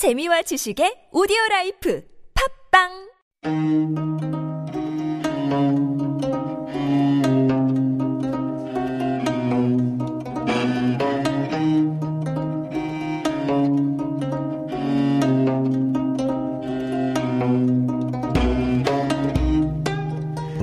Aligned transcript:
재미와 0.00 0.40
지식의 0.48 1.10
오디오 1.12 1.36
라이프 1.50 2.00
팝빵 2.72 2.88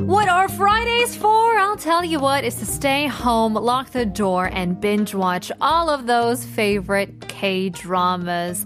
What 0.01 0.27
are 0.29 0.49
Fridays 0.49 1.15
for? 1.15 1.59
I'll 1.59 1.77
tell 1.77 2.03
you 2.03 2.19
what, 2.19 2.43
is 2.43 2.55
to 2.55 2.65
stay 2.65 3.05
home, 3.05 3.53
lock 3.53 3.91
the 3.91 4.07
door, 4.07 4.49
and 4.51 4.81
binge 4.81 5.13
watch 5.13 5.51
all 5.61 5.91
of 5.91 6.07
those 6.07 6.43
favorite 6.43 7.27
K 7.27 7.69
dramas. 7.69 8.65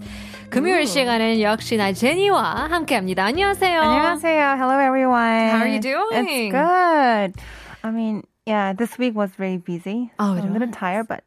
금요일 0.51 0.87
시간은 0.87 1.41
역시나 1.41 1.93
제니와 1.93 2.67
함께합니다. 2.69 3.25
안녕하세요. 3.25 3.81
안녕하세요. 3.81 4.55
Hello, 4.57 4.79
everyone. 4.79 5.49
How 5.49 5.59
are 5.61 5.67
you 5.67 5.79
doing? 5.79 6.25
It's 6.25 6.51
good. 6.51 7.35
I 7.83 7.91
mean, 7.91 8.23
yeah, 8.45 8.73
this 8.73 8.97
week 8.97 9.15
was 9.15 9.31
very 9.37 9.57
busy. 9.57 10.11
Oh, 10.19 10.33
I'm 10.33 10.37
a 10.37 10.45
it 10.45 10.51
little 10.53 10.67
was. 10.67 10.75
tired, 10.77 11.07
but 11.07 11.23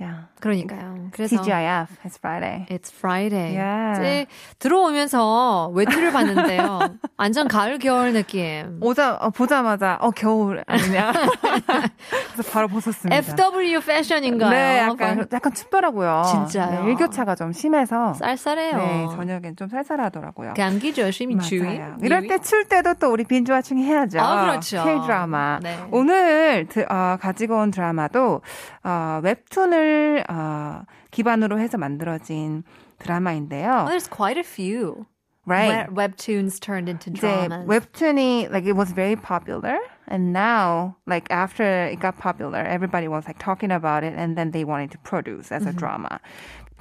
yeah. 0.00 0.26
그러니까요. 0.40 1.08
그래서 1.12 1.36
TGIF. 1.42 1.88
It's 2.04 2.18
Friday. 2.18 2.66
It's 2.70 2.92
Friday. 2.92 3.56
Yeah. 3.56 3.98
이제 3.98 4.26
들어오면서 4.58 5.68
외투를 5.74 6.12
봤는데요. 6.12 6.80
완전 7.16 7.48
가을 7.48 7.78
겨울 7.78 8.12
느낌. 8.12 8.78
오자 8.82 9.14
어, 9.14 9.30
보자마자 9.30 9.96
어 10.00 10.10
겨울 10.10 10.62
아니냐. 10.66 11.12
그래서 12.32 12.50
바로 12.52 12.68
벗었습니다. 12.68 13.16
FW 13.16 13.80
패션인가요? 13.80 14.50
네, 14.50 14.78
약간 14.80 15.26
약간 15.32 15.54
춥더라고요. 15.54 16.22
진짜요? 16.26 16.84
네, 16.84 16.90
일교차가 16.90 17.34
좀 17.34 17.52
심해서. 17.52 18.12
쌀쌀해요. 18.14 18.76
네, 18.76 19.06
저녁엔 19.16 19.56
좀 19.56 19.68
쌀쌀하더라고요. 19.68 20.54
감기 20.54 20.92
조심히 20.92 21.38
주의. 21.38 21.80
이럴 22.02 22.26
때 22.26 22.38
추울 22.38 22.64
때도 22.64 22.94
또 22.94 23.10
우리 23.10 23.24
빈주 23.24 23.52
와칭 23.52 23.78
해야죠. 23.78 24.20
아, 24.20 24.42
그렇죠. 24.42 24.84
K 24.84 25.00
드라마. 25.02 25.58
네. 25.62 25.78
오늘 25.90 26.66
드, 26.68 26.84
어, 26.90 27.16
가지고 27.20 27.56
온 27.56 27.70
드라마도 27.70 28.42
어, 28.84 29.20
웹툰을 29.22 29.85
어, 30.29 30.83
기반으로 31.11 31.59
해서 31.59 31.77
만들어진 31.77 32.63
드라마인데요. 32.99 33.83
Oh, 33.85 33.89
there's 33.89 34.07
quite 34.09 34.37
a 34.37 34.43
few. 34.43 35.05
right. 35.47 35.89
Web, 35.89 35.95
webtoons 36.17 36.59
turned 36.59 36.87
into 36.89 37.09
이제 37.11 37.19
dramas. 37.49 37.67
웹툰이 37.67 38.51
like 38.51 38.65
it 38.65 38.75
was 38.75 38.91
very 38.93 39.15
popular 39.15 39.77
and 40.07 40.31
now 40.33 40.95
like 41.07 41.25
after 41.31 41.63
it 41.87 41.99
got 41.99 42.17
popular 42.19 42.59
everybody 42.59 43.07
was 43.07 43.25
like 43.25 43.39
talking 43.39 43.71
about 43.71 44.03
it 44.03 44.13
and 44.15 44.37
then 44.37 44.51
they 44.51 44.63
wanted 44.63 44.91
to 44.91 44.97
produce 44.99 45.51
as 45.51 45.63
a 45.65 45.69
Mm-hmm. 45.69 45.77
drama. 45.79 46.19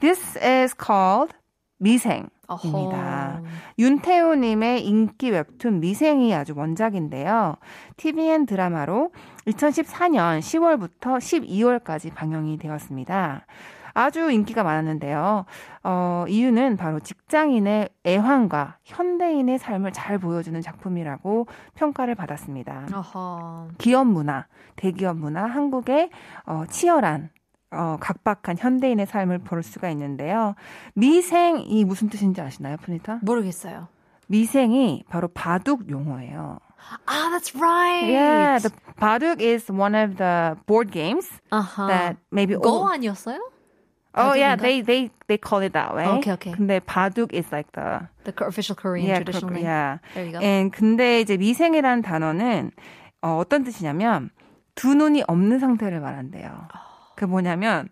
This 0.01 0.37
is 0.37 0.75
called 0.75 1.33
미생 1.83 2.29
입니다. 2.64 3.40
어허. 3.42 3.48
윤태호 3.80 4.36
님의 4.36 4.86
인기 4.86 5.32
웹툰 5.32 5.80
미생이 5.80 6.34
아주 6.34 6.54
원작인데요. 6.56 7.56
TVN 7.98 8.46
드라마로 8.46 9.12
2014년 9.48 10.40
10월부터 10.40 11.18
12월까지 11.18 12.14
방영이 12.14 12.58
되었습니다. 12.58 13.46
아주 13.96 14.30
인기가 14.30 14.62
많았는데요. 14.64 15.46
어, 15.84 16.26
이유는 16.28 16.76
바로 16.76 17.00
직장인의 17.00 17.90
애환과 18.06 18.78
현대인의 18.84 19.58
삶을 19.58 19.94
잘 19.94 20.20
보여주는 20.20 20.60
작품이라고 20.62 21.48
평가를 21.76 22.14
받았습니다. 22.16 22.88
어허. 22.94 23.70
기업 23.78 24.08
문화, 24.08 24.48
대기업 24.76 25.16
문화, 25.16 25.46
한국의 25.46 26.10
어, 26.46 26.66
치열한 26.70 27.30
어, 27.72 27.98
각박한 28.00 28.58
현대인의 28.58 29.06
삶을 29.06 29.40
볼 29.40 29.64
수가 29.64 29.90
있는데요. 29.92 30.56
미생이 30.94 31.84
무슨 31.86 32.10
뜻인지 32.10 32.42
아시나요, 32.42 32.78
푸니타? 32.78 33.20
모르겠어요. 33.22 33.88
미생이 34.28 35.04
바로 35.10 35.28
바둑 35.28 35.90
용어예요. 35.90 36.60
Ah, 37.08 37.30
that's 37.32 37.56
right. 37.56 38.06
Yeah, 38.08 38.60
the 38.60 38.70
바둑 38.98 39.42
is 39.42 39.72
one 39.72 39.96
of 39.96 40.18
the 40.18 40.56
board 40.68 40.92
games 40.92 41.28
uh-huh. 41.52 41.88
that 41.88 42.18
maybe 42.32 42.54
Go 42.56 42.86
all, 42.86 42.88
아니었어요? 42.94 43.40
Oh 44.18 44.34
yeah, 44.34 44.56
바둑인가? 44.56 44.62
they 44.62 44.82
they 44.82 45.10
they 45.28 45.38
call 45.38 45.62
it 45.64 45.74
that 45.74 45.96
way. 45.96 46.06
Okay, 46.20 46.34
okay. 46.34 46.54
근데 46.54 46.80
바둑 46.80 47.34
is 47.34 47.50
like 47.52 47.72
the 47.74 48.08
The 48.24 48.34
official 48.46 48.76
Korean 48.76 49.08
yeah, 49.08 49.18
traditional 49.18 49.50
그- 49.50 49.58
name. 49.58 49.66
yeah. 49.66 49.98
There 50.14 50.26
you 50.26 50.32
go. 50.34 50.40
And 50.46 50.72
근데 50.72 51.22
이제 51.22 51.38
미생이라는 51.38 52.02
단어는 52.04 52.72
어, 53.24 53.38
어떤 53.38 53.64
뜻이냐면 53.64 54.30
두 54.76 54.94
눈이 54.94 55.24
없는 55.28 55.58
상태를 55.60 56.00
말한대요. 56.00 56.68
그 57.16 57.26
뭐냐면 57.26 57.90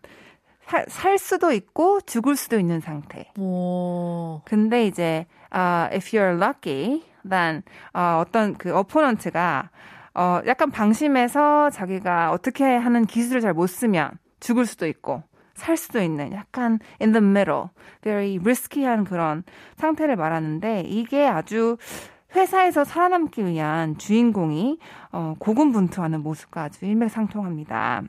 살, 0.68 0.86
살 0.88 1.18
수도 1.18 1.52
있고 1.52 2.02
죽을 2.02 2.36
수도 2.36 2.60
있는 2.60 2.80
상태. 2.80 3.32
오. 3.38 4.42
근데 4.46 4.86
이제 4.86 5.26
어, 5.52 5.88
if 5.92 6.12
you're 6.12 6.42
lucky, 6.42 7.04
then 7.30 7.64
어, 7.94 8.24
어떤 8.26 8.56
그 8.56 8.76
어포넌트가 8.76 9.70
어, 10.16 10.42
약간 10.46 10.72
방심해서 10.72 11.70
자기가 11.70 12.32
어떻게 12.32 12.64
하는 12.64 13.06
기술을 13.06 13.42
잘 13.42 13.54
못 13.54 13.68
쓰면 13.68 14.12
죽을 14.40 14.66
수도 14.66 14.88
있고 14.88 15.24
살 15.54 15.78
수도 15.78 16.02
있는 16.02 16.34
약간 16.34 16.80
in 17.02 17.12
the 17.14 17.24
middle, 17.24 17.70
very 18.02 18.40
risky한 18.40 19.06
그런 19.06 19.44
상태를 19.78 20.16
말하는데 20.16 20.82
이게 20.88 21.28
아주 21.28 21.78
회사에서 22.36 22.84
살아남기 22.84 23.46
위한 23.46 23.98
주인공이 23.98 24.80
어, 25.12 25.36
고군분투하는 25.38 26.22
모습과 26.22 26.64
아주 26.64 26.86
일맥상통합니다. 26.86 28.02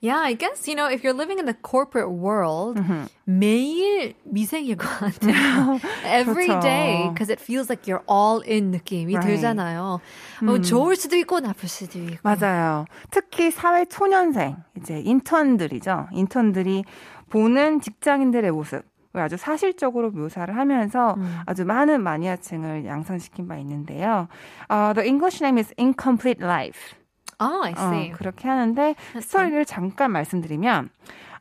Yeah, 0.00 0.18
I 0.22 0.34
guess, 0.34 0.68
you 0.68 0.76
know, 0.76 0.86
if 0.86 1.02
you're 1.02 1.12
living 1.12 1.40
in 1.40 1.46
the 1.46 1.54
corporate 1.54 2.10
world, 2.10 2.78
매일 3.26 4.14
미생일 4.24 4.76
것 4.76 4.86
같아요. 4.86 5.80
Every 6.04 6.46
그렇죠. 6.46 6.60
day, 6.60 7.08
because 7.12 7.28
it 7.30 7.40
feels 7.40 7.68
like 7.68 7.86
you're 7.86 8.04
all 8.08 8.40
in 8.46 8.70
느낌이 8.70 9.16
Right. 9.16 9.26
들잖아요. 9.26 10.00
어, 10.46 10.58
좋을 10.60 10.94
수도 10.94 11.16
있고 11.16 11.40
나쁠 11.40 11.68
수도 11.68 11.98
있고. 11.98 12.18
맞아요. 12.22 12.84
특히 13.10 13.50
사회 13.50 13.84
초년생, 13.86 14.56
이제 14.76 15.00
인턴들이죠. 15.00 16.08
인턴들이 16.12 16.84
보는 17.30 17.80
직장인들의 17.80 18.52
모습. 18.52 18.84
을 19.16 19.22
아주 19.22 19.38
사실적으로 19.38 20.10
묘사를 20.10 20.54
하면서 20.54 21.16
아주 21.46 21.64
많은 21.64 22.02
마니아층을 22.02 22.84
양성시킨 22.84 23.48
바 23.48 23.56
있는데요. 23.56 24.28
어, 24.68 24.92
the 24.94 25.08
English 25.08 25.42
name 25.42 25.58
is 25.58 25.72
Incomplete 25.78 26.44
Life. 26.44 26.94
Oh, 27.39 27.61
I 27.63 27.73
어, 27.73 27.89
see. 27.89 28.11
그렇게 28.11 28.47
하는데 28.47 28.95
스토리를 29.19 29.65
잠깐 29.65 30.11
말씀드리면 30.11 30.89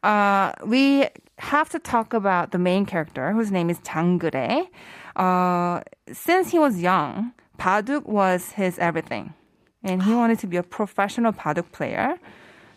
uh, 0.03 0.53
we 0.65 1.07
have 1.39 1.69
to 1.71 1.79
talk 1.79 2.13
about 2.13 2.51
the 2.51 2.59
main 2.59 2.87
character 2.87 3.33
whose 3.33 3.51
name 3.51 3.71
is 3.71 3.79
장그래. 3.81 4.67
Uh, 5.17 5.81
since 6.13 6.51
he 6.51 6.59
was 6.59 6.81
young, 6.81 7.33
바둑 7.59 8.07
was 8.07 8.53
his 8.53 8.79
everything. 8.79 9.35
And 9.85 10.03
he 10.03 10.15
wanted 10.15 10.39
to 10.41 10.47
be 10.47 10.57
a 10.57 10.63
professional 10.63 11.33
바둑 11.33 11.73
player. 11.73 12.19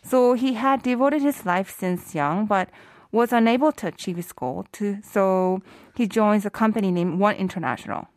So 0.03 0.33
he 0.33 0.53
had 0.53 0.83
devoted 0.83 1.21
his 1.21 1.45
life 1.45 1.73
since 1.75 2.13
young, 2.13 2.45
but 2.45 2.69
was 3.11 3.31
unable 3.31 3.71
to 3.71 3.87
achieve 3.87 4.17
his 4.17 4.31
goal. 4.31 4.65
To, 4.73 4.97
so 5.01 5.61
he 5.95 6.07
joins 6.07 6.45
a 6.45 6.49
company 6.49 6.91
named 6.91 7.19
One 7.19 7.35
International. 7.35 8.07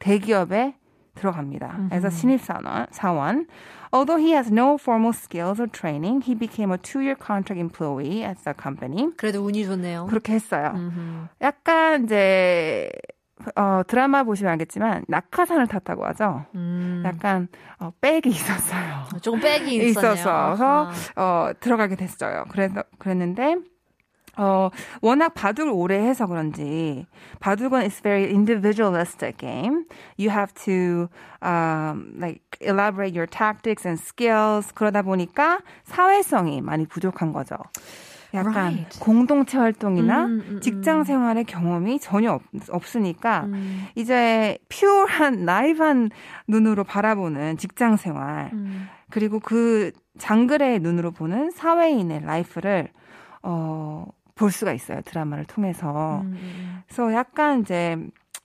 대기업에 0.00 0.74
들어갑니다. 1.17 1.89
As 1.91 2.05
a 2.05 2.11
신입사원. 2.11 2.87
사원. 2.91 3.47
Although 3.93 4.17
he 4.21 4.33
has 4.33 4.51
no 4.51 4.75
formal 4.75 5.13
skills 5.13 5.61
or 5.61 5.71
training, 5.71 6.21
he 6.25 6.35
became 6.35 6.71
a 6.73 6.77
two-year 6.77 7.15
contract 7.15 7.59
employee 7.59 8.23
at 8.23 8.37
the 8.43 8.53
company. 8.53 9.09
그래도 9.17 9.43
운이 9.45 9.65
좋네요. 9.65 10.07
그렇게 10.07 10.33
했어요. 10.33 10.73
약간 11.41 12.03
이제 12.03 12.91
어, 13.55 13.81
드라마 13.87 14.23
보시면 14.23 14.51
알겠지만 14.53 15.05
낙하산을 15.07 15.67
탔다고 15.67 16.05
하죠. 16.07 16.45
음, 16.55 17.03
약간 17.05 17.47
어, 17.79 17.91
백이 18.01 18.29
있었어요. 18.29 19.05
조금 19.21 19.39
백이 19.39 19.75
있었네요. 19.89 20.13
있어서 20.13 20.29
아하. 20.31 20.91
어, 21.15 21.51
들어가게 21.59 21.95
됐어요. 21.95 22.45
그래서 22.49 22.83
그랬는데 22.97 23.57
어, 24.37 24.69
워낙 25.01 25.33
바둑을 25.33 25.71
오래 25.71 25.99
해서 25.99 26.27
그런지 26.27 27.05
바둑은 27.39 27.81
is 27.81 28.01
very 28.01 28.25
individualistic 28.31 29.37
game. 29.37 29.85
You 30.17 30.29
have 30.29 30.53
to 30.65 31.09
um, 31.41 32.13
like 32.19 32.41
elaborate 32.61 33.15
your 33.17 33.27
tactics 33.27 33.87
and 33.87 33.99
skills. 34.01 34.71
그러다 34.73 35.01
보니까 35.01 35.59
사회성이 35.83 36.61
많이 36.61 36.85
부족한 36.85 37.33
거죠. 37.33 37.57
약간 38.33 38.53
Right. 38.53 38.99
공동체 38.99 39.57
활동이나 39.57 40.25
음, 40.25 40.31
음, 40.31 40.45
음. 40.55 40.59
직장 40.61 41.05
생활의 41.05 41.45
경험이 41.45 41.97
전혀 41.99 42.33
없, 42.33 42.43
없으니까 42.69 43.45
음, 43.45 43.87
이제 43.95 44.57
퓨어한 44.69 45.45
나이브한 45.45 46.09
눈으로 46.47 46.83
바라보는 46.83 47.57
직장 47.57 47.95
생활 47.95 48.49
음. 48.51 48.89
그리고 49.09 49.39
그 49.39 49.91
장글의 50.19 50.79
눈으로 50.79 51.11
보는 51.11 51.51
사회인의 51.51 52.23
라이프를 52.25 52.89
어, 53.43 54.05
볼 54.37 54.51
수가 54.51 54.71
있어요 54.73 55.01
드라마를 55.03 55.45
통해서. 55.45 56.21
음, 56.23 56.83
So 56.91 57.11
약간 57.13 57.61
이제 57.61 57.97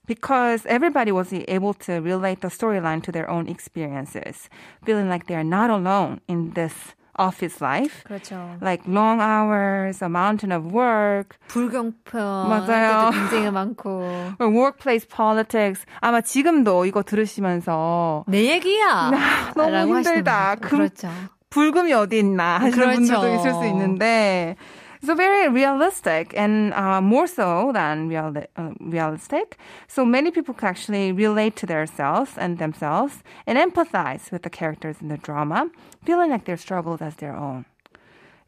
because 0.07 0.67
everybody 0.67 1.13
was 1.13 1.33
able 1.49 1.75
to 1.75 2.01
relate 2.01 2.41
the 2.41 2.49
storyline 2.51 3.03
to 3.05 3.13
their 3.13 3.31
own 3.31 3.47
experiences, 3.47 4.49
feeling 4.85 5.09
like 5.09 5.27
they 5.27 5.37
are 5.37 5.47
not 5.47 5.71
alone 5.71 6.21
in 6.29 6.53
this 6.55 6.75
office 7.19 7.61
life. 7.63 8.03
그렇죠. 8.05 8.57
Like 8.63 8.83
long 8.89 9.21
hours, 9.21 10.03
a 10.03 10.09
mountain 10.09 10.51
of 10.51 10.73
work, 10.75 11.37
불경편 11.49 12.49
맞아요. 12.49 13.11
굉장히 13.13 13.51
많고. 13.53 14.35
or 14.41 14.49
workplace 14.51 15.07
politics. 15.07 15.85
아마 16.01 16.21
지금도 16.23 16.87
이거 16.87 17.03
들으시면서 17.03 18.25
내 18.27 18.45
얘기야. 18.51 19.13
너무 19.55 19.99
힘들다. 19.99 20.57
금- 20.57 20.79
그렇죠. 20.79 21.11
불금이 21.51 21.93
어디 21.93 22.19
있나 22.21 22.57
하시는 22.59 22.73
그렇죠. 22.73 22.99
분들도 23.21 23.35
있을 23.37 23.53
수 23.53 23.67
있는데 23.67 24.57
So 25.04 25.16
very 25.16 25.48
realistic 25.48 26.34
and 26.36 26.74
uh, 26.74 27.02
more 27.02 27.28
so 27.28 27.72
than 27.74 28.08
real, 28.08 28.34
uh, 28.56 28.70
realistic. 28.80 29.58
So 29.88 30.04
many 30.06 30.32
people 30.32 30.54
can 30.54 30.70
actually 30.70 31.12
relate 31.12 31.56
to 31.58 31.66
themselves 31.66 32.32
and 32.38 32.58
themselves 32.58 33.24
and 33.46 33.58
empathize 33.58 34.32
with 34.32 34.42
the 34.44 34.50
characters 34.50 34.98
in 35.02 35.08
the 35.10 35.18
drama, 35.18 35.70
feeling 36.04 36.32
like 36.32 36.46
their 36.46 36.58
struggles 36.58 37.02
as 37.02 37.16
their 37.18 37.36
own. 37.36 37.66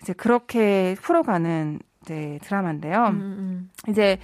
이제 0.02 0.14
그렇게 0.14 0.96
풀어가는 1.02 1.80
이제 2.04 2.40
드라마인데요. 2.44 3.08
음, 3.10 3.70
이제 3.88 4.18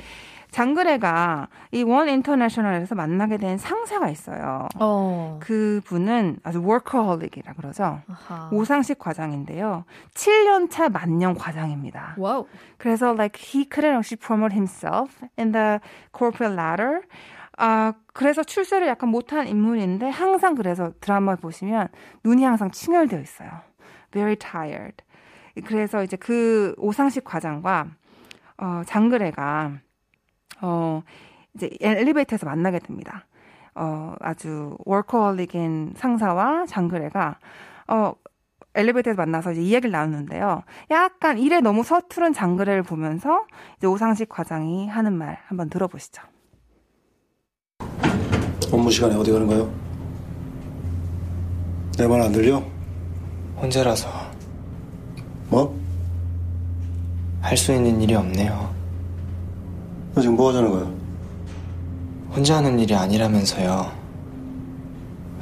장그래가 0.50 1.49
이 1.73 1.82
원 1.82 2.08
인터내셔널에서 2.08 2.94
만나게 2.94 3.37
된 3.37 3.58
상사가 3.58 4.08
있어요. 4.08 4.69
어. 4.79 5.38
그 5.43 5.81
분은 5.85 6.38
아주 6.43 6.62
워커홀릭이라 6.64 7.55
그러죠. 7.55 8.00
아하. 8.08 8.49
오상식 8.52 8.99
과장인데요. 8.99 9.85
7년 10.14 10.70
차 10.70 10.88
만년 10.88 11.35
과장입니다. 11.35 12.14
Wow. 12.19 12.46
그래서 12.79 13.12
like 13.12 13.41
he 13.41 13.69
couldn't 13.69 13.97
actually 13.97 14.19
promote 14.19 14.52
himself 14.52 15.17
in 15.38 15.52
the 15.52 15.81
corporate 16.17 16.56
ladder. 16.56 17.02
아, 17.58 17.93
그래서 18.14 18.43
출세를 18.43 18.87
약간 18.88 19.11
못한 19.11 19.47
인물인데 19.47 20.08
항상 20.08 20.55
그래서 20.55 20.93
드라마 21.00 21.37
보시면 21.37 21.88
눈이 22.25 22.43
항상 22.44 22.70
충혈되어 22.70 23.20
있어요. 23.20 23.50
Very 24.12 24.37
tired. 24.37 24.97
그래서 25.67 26.02
이제 26.02 26.17
그 26.17 26.75
오상식 26.79 27.25
과장과 27.25 27.87
어, 28.58 28.82
장그래가 28.87 29.73
어, 30.62 31.02
이제 31.54 31.70
엘리베이터에서 31.80 32.46
만나게 32.46 32.78
됩니다. 32.78 33.26
어, 33.74 34.14
아주 34.20 34.76
워커홀릭인 34.84 35.94
상사와 35.96 36.66
장그래가 36.66 37.38
어, 37.88 38.12
엘리베이터에서 38.74 39.16
만나서 39.20 39.52
이제 39.52 39.62
이야기를 39.62 39.90
나누는데요. 39.90 40.62
약간 40.90 41.38
일에 41.38 41.60
너무 41.60 41.82
서투른 41.82 42.32
장그래를 42.32 42.82
보면서 42.84 43.44
이제 43.78 43.86
오상식 43.86 44.28
과장이 44.28 44.86
하는 44.88 45.12
말 45.12 45.38
한번 45.46 45.68
들어보시죠. 45.70 46.22
업무 48.72 48.90
시간에 48.90 49.14
어디 49.16 49.32
가는 49.32 49.46
거요? 49.46 49.72
내 51.98 52.06
말 52.06 52.20
안 52.22 52.32
들려? 52.32 52.62
혼자라서 53.56 54.08
뭐? 55.50 55.76
할 57.42 57.56
수 57.56 57.72
있는 57.74 58.00
일이 58.00 58.14
없네요. 58.14 58.72
너 60.14 60.20
지금 60.20 60.36
뭐 60.36 60.48
하자는 60.48 60.70
거야? 60.70 60.90
혼자 62.34 62.56
하는 62.56 62.78
일이 62.78 62.94
아니라면서요. 62.94 63.92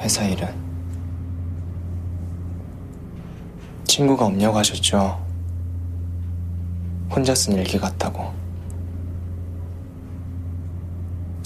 회사 0.00 0.24
일은. 0.24 0.48
친구가 3.84 4.26
없냐고 4.26 4.58
하셨죠. 4.58 5.24
혼자 7.10 7.34
쓴 7.34 7.54
일기 7.54 7.78
같다고. 7.78 8.32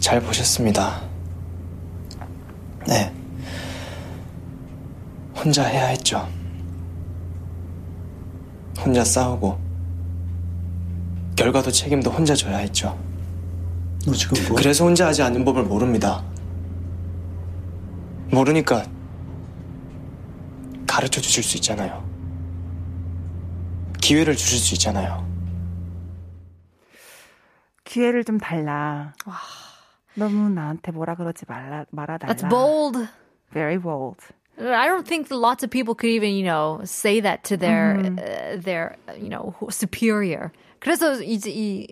잘 0.01 0.21
보셨습니다. 0.21 1.01
네. 2.87 3.13
혼자 5.37 5.65
해야 5.65 5.87
했죠. 5.87 6.29
혼자 8.81 9.05
싸우고, 9.05 9.59
결과도 11.37 11.71
책임도 11.71 12.11
혼자 12.11 12.35
져야 12.35 12.59
했죠. 12.59 12.99
너 14.07 14.13
지금 14.13 14.49
뭐? 14.49 14.57
그래서 14.57 14.85
혼자 14.85 15.07
하지 15.07 15.23
않는 15.23 15.45
법을 15.45 15.63
모릅니다. 15.65 16.25
모르니까 18.31 18.85
가르쳐 20.87 21.21
주실 21.21 21.43
수 21.43 21.57
있잖아요. 21.59 22.03
기회를 24.01 24.37
주실 24.37 24.59
수 24.59 24.75
있잖아요. 24.75 25.27
기회를 27.85 28.25
좀 28.25 28.39
달라. 28.39 29.13
너무 30.15 30.49
나한테 30.49 30.93
뭐라 30.93 31.15
그러지 31.15 31.45
말라 31.47 31.85
말아 31.91 32.19
달라. 32.19 32.35
That's 32.35 32.49
bold. 32.49 33.09
Very 33.53 33.79
bold. 33.79 34.19
I 34.59 34.87
don't 34.89 35.07
think 35.07 35.31
lots 35.31 35.63
of 35.63 35.71
people 35.71 35.95
could 35.95 36.11
even, 36.11 36.35
you 36.35 36.45
know, 36.45 36.81
say 36.85 37.21
that 37.21 37.45
to 37.45 37.57
their 37.57 37.97
uh, 37.97 38.61
their, 38.61 38.97
you 39.17 39.29
know, 39.29 39.55
superior. 39.71 40.51
그래서 40.81 41.23
이제 41.23 41.51
이 41.51 41.87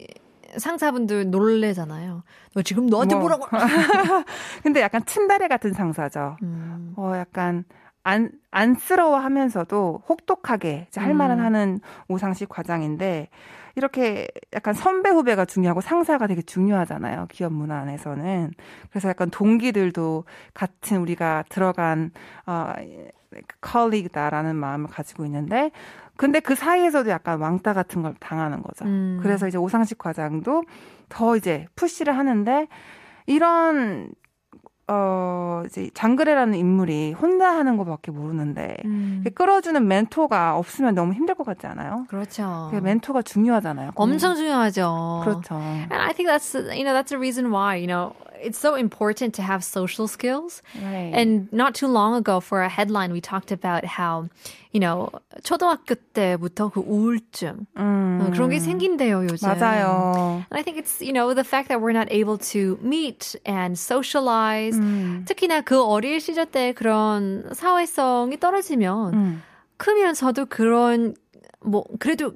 상사분들 0.56 1.30
놀래잖아요. 1.30 2.22
너 2.54 2.62
지금 2.62 2.86
너한테 2.86 3.14
뭐. 3.14 3.22
뭐라고? 3.22 3.46
근데 4.62 4.80
약간 4.80 5.04
츤다레 5.04 5.48
같은 5.48 5.72
상사죠. 5.72 6.36
음. 6.42 6.94
어, 6.96 7.12
약간 7.16 7.64
안, 8.02 8.30
안쓰러워 8.50 9.18
하면서도 9.18 10.02
혹독하게 10.08 10.88
할 10.96 11.14
말은 11.14 11.38
하는 11.38 11.80
오상식 12.08 12.48
과장인데, 12.48 13.28
이렇게 13.76 14.28
약간 14.52 14.74
선배 14.74 15.10
후배가 15.10 15.44
중요하고 15.44 15.80
상사가 15.80 16.26
되게 16.26 16.42
중요하잖아요. 16.42 17.26
기업 17.30 17.52
문화 17.52 17.78
안에서는. 17.78 18.52
그래서 18.90 19.08
약간 19.08 19.30
동기들도 19.30 20.24
같은 20.54 20.98
우리가 20.98 21.44
들어간, 21.48 22.10
어, 22.46 22.72
컬리그다라는 23.60 24.56
마음을 24.56 24.88
가지고 24.88 25.24
있는데, 25.24 25.70
근데 26.20 26.38
그 26.38 26.54
사이에서도 26.54 27.08
약간 27.08 27.40
왕따 27.40 27.72
같은 27.72 28.02
걸 28.02 28.14
당하는 28.20 28.62
거죠. 28.62 28.84
음. 28.84 29.20
그래서 29.22 29.48
이제 29.48 29.56
오상식 29.56 29.96
과장도 29.96 30.64
더 31.08 31.34
이제 31.34 31.66
푸시를 31.76 32.14
하는데, 32.14 32.68
이런 33.24 34.10
어, 34.86 35.62
이제 35.64 35.88
장그래라는 35.94 36.58
인물이 36.58 37.12
혼자 37.12 37.48
하는 37.56 37.78
것밖에 37.78 38.10
모르는데 38.10 38.76
음. 38.84 39.24
끌어주는 39.34 39.86
멘토가 39.86 40.58
없으면 40.58 40.94
너무 40.94 41.14
힘들 41.14 41.36
것 41.36 41.46
같지 41.46 41.66
않아요? 41.68 42.04
그렇죠. 42.08 42.68
그 42.70 42.76
멘토가 42.76 43.22
중요하잖아요. 43.22 43.92
엄청 43.94 44.34
중요하죠. 44.34 45.22
그렇죠. 45.24 45.54
And 45.54 45.94
I 45.94 46.12
think 46.12 46.28
that's 46.28 46.54
you 46.76 46.82
know 46.82 46.92
that's 46.92 47.08
the 47.08 47.18
reason 47.18 47.50
why 47.50 47.78
you 47.78 47.86
know 47.86 48.12
it's 48.41 48.59
so 48.59 48.75
important 48.75 49.33
to 49.35 49.41
have 49.41 49.63
social 49.63 50.07
skills. 50.07 50.61
Right. 50.75 51.11
And 51.13 51.51
not 51.51 51.75
too 51.75 51.87
long 51.87 52.15
ago, 52.15 52.39
for 52.39 52.61
a 52.61 52.69
headline, 52.69 53.11
we 53.11 53.21
talked 53.21 53.51
about 53.51 53.85
how 53.85 54.29
you 54.71 54.79
know 54.79 55.09
초등학교 55.43 55.95
때부터 56.13 56.71
그 56.71 56.81
우울증 56.81 57.65
음, 57.77 58.21
어, 58.21 58.31
그런 58.31 58.49
게 58.49 58.59
생긴대요 58.59 59.25
요즘. 59.29 59.47
맞아요. 59.47 60.43
And 60.51 60.59
I 60.59 60.63
think 60.63 60.77
it's 60.77 61.01
you 61.01 61.13
know 61.13 61.33
the 61.33 61.43
fact 61.43 61.69
that 61.69 61.81
we're 61.81 61.93
not 61.93 62.07
able 62.11 62.37
to 62.51 62.77
meet 62.81 63.35
and 63.45 63.77
socialize. 63.77 64.77
음. 64.77 65.25
특히나 65.25 65.61
그 65.61 65.81
어릴 65.81 66.19
시절 66.19 66.45
때 66.45 66.73
그런 66.73 67.49
사회성이 67.53 68.39
떨어지면 68.39 69.13
음. 69.13 69.41
크면서도 69.77 70.45
그런 70.45 71.15
뭐 71.64 71.84
그래도. 71.98 72.32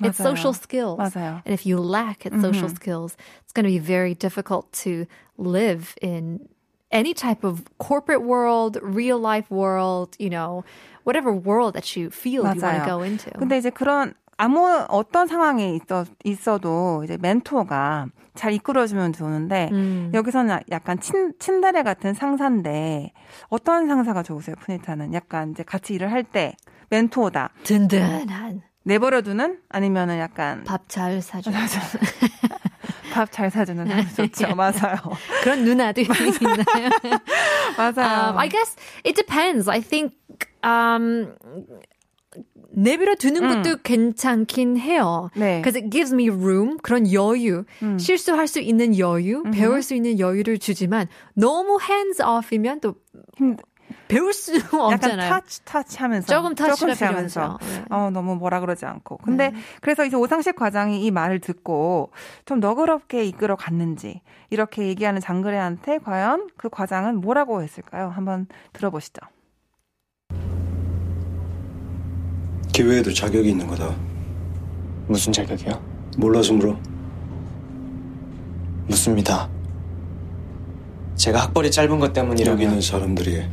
It's 0.00 0.18
맞아요. 0.18 0.28
social 0.28 0.52
skills. 0.54 0.98
맞아요. 0.98 1.42
And 1.44 1.52
if 1.52 1.66
you 1.66 1.78
lack 1.78 2.24
at 2.26 2.32
social 2.40 2.68
skills, 2.68 3.16
it's 3.44 3.52
going 3.52 3.64
to 3.64 3.70
be 3.70 3.78
very 3.78 4.14
difficult 4.14 4.72
to 4.84 5.06
live 5.36 5.94
in 6.00 6.40
any 6.90 7.14
type 7.14 7.44
of 7.44 7.64
corporate 7.78 8.22
world, 8.22 8.78
real 8.82 9.18
life 9.18 9.50
world, 9.50 10.16
you 10.18 10.30
know, 10.30 10.64
whatever 11.04 11.32
world 11.32 11.74
that 11.74 11.96
you 11.96 12.10
feel 12.10 12.44
you 12.44 12.60
want 12.60 12.60
to 12.60 12.66
맞아요. 12.66 12.84
go 12.86 13.02
into. 13.02 13.30
근데 13.38 13.58
이제 13.58 13.70
그런 13.70 14.14
아무 14.38 14.66
어떤 14.88 15.26
상황에 15.26 15.74
있어, 15.76 16.04
있어도 16.24 17.02
이제 17.04 17.16
멘토가 17.20 18.06
잘 18.34 18.52
이끌어주면 18.54 19.12
좋은데 19.12 19.68
음. 19.72 20.10
여기서는 20.14 20.60
약간 20.70 20.98
친, 20.98 21.32
친다레 21.38 21.82
같은 21.82 22.14
상사인데 22.14 23.12
어떤 23.50 23.86
상사가 23.86 24.22
좋으세요, 24.22 24.56
푸니타는? 24.58 25.12
약간 25.14 25.50
이제 25.52 25.62
같이 25.62 25.94
일을 25.94 26.10
할 26.10 26.24
때 26.24 26.56
멘토다. 26.92 27.50
든든한 27.64 28.60
내버려두는 28.84 29.60
아니면은 29.70 30.18
약간 30.18 30.62
밥 30.64 30.82
잘 30.88 31.22
사주는 31.22 31.58
밥잘 33.14 33.50
사주는 33.50 33.86
좋죠. 34.16 34.52
맞아요. 34.56 34.96
그런 35.42 35.64
누나도 35.64 36.00
있나요? 36.02 36.90
맞아요. 37.78 38.30
Um, 38.30 38.38
I 38.38 38.48
guess 38.48 38.76
it 39.06 39.14
depends. 39.14 39.70
I 39.70 39.80
think 39.80 40.14
um, 40.64 41.32
내버려 42.74 43.14
두는 43.16 43.40
것도 43.62 43.82
괜찮긴 43.82 44.78
해요. 44.78 45.30
네. 45.36 45.60
Because 45.60 45.76
it 45.76 45.90
gives 45.90 46.12
me 46.14 46.28
room, 46.30 46.78
그런 46.82 47.10
여유, 47.12 47.64
실수할 47.98 48.48
수 48.48 48.60
있는 48.60 48.98
여유, 48.98 49.42
배울 49.52 49.82
수 49.82 49.94
있는 49.94 50.18
여유를 50.18 50.58
주지만 50.58 51.06
너무 51.34 51.78
hands 51.82 52.22
off이면 52.22 52.80
또 52.80 52.94
배울 54.12 54.32
수 54.32 54.54
약간 54.56 54.80
없잖아요. 54.94 55.30
터치 55.30 55.64
터치 55.64 55.98
하면서 55.98 56.26
조금 56.26 56.54
조금씩 56.54 57.02
하면서. 57.02 57.58
네. 57.62 57.84
어 57.90 58.10
너무 58.10 58.36
뭐라 58.36 58.60
그러지 58.60 58.84
않고 58.86 59.18
근데 59.18 59.52
그래서 59.80 60.04
이제 60.04 60.16
오상식 60.16 60.56
과장이 60.56 61.04
이 61.04 61.10
말을 61.10 61.40
듣고 61.40 62.10
좀 62.44 62.60
너그럽게 62.60 63.24
이끌어 63.24 63.56
갔는지 63.56 64.20
이렇게 64.50 64.86
얘기하는 64.88 65.20
장그래한테 65.20 65.98
과연 65.98 66.48
그 66.56 66.68
과장은 66.68 67.20
뭐라고 67.20 67.62
했을까요? 67.62 68.08
한번 68.14 68.46
들어보시죠. 68.72 69.20
기회에도 72.72 73.12
자격이 73.12 73.50
있는 73.50 73.66
거다. 73.66 73.94
무슨 75.06 75.32
자격이요? 75.32 75.80
몰라서 76.18 76.52
물어. 76.54 76.76
묻습니다. 78.88 79.48
제가 81.16 81.42
학벌이 81.42 81.70
짧은 81.70 81.98
것 81.98 82.12
때문이라면 82.12 82.54
여기 82.54 82.64
있는 82.64 82.80
사람들이 82.80 83.46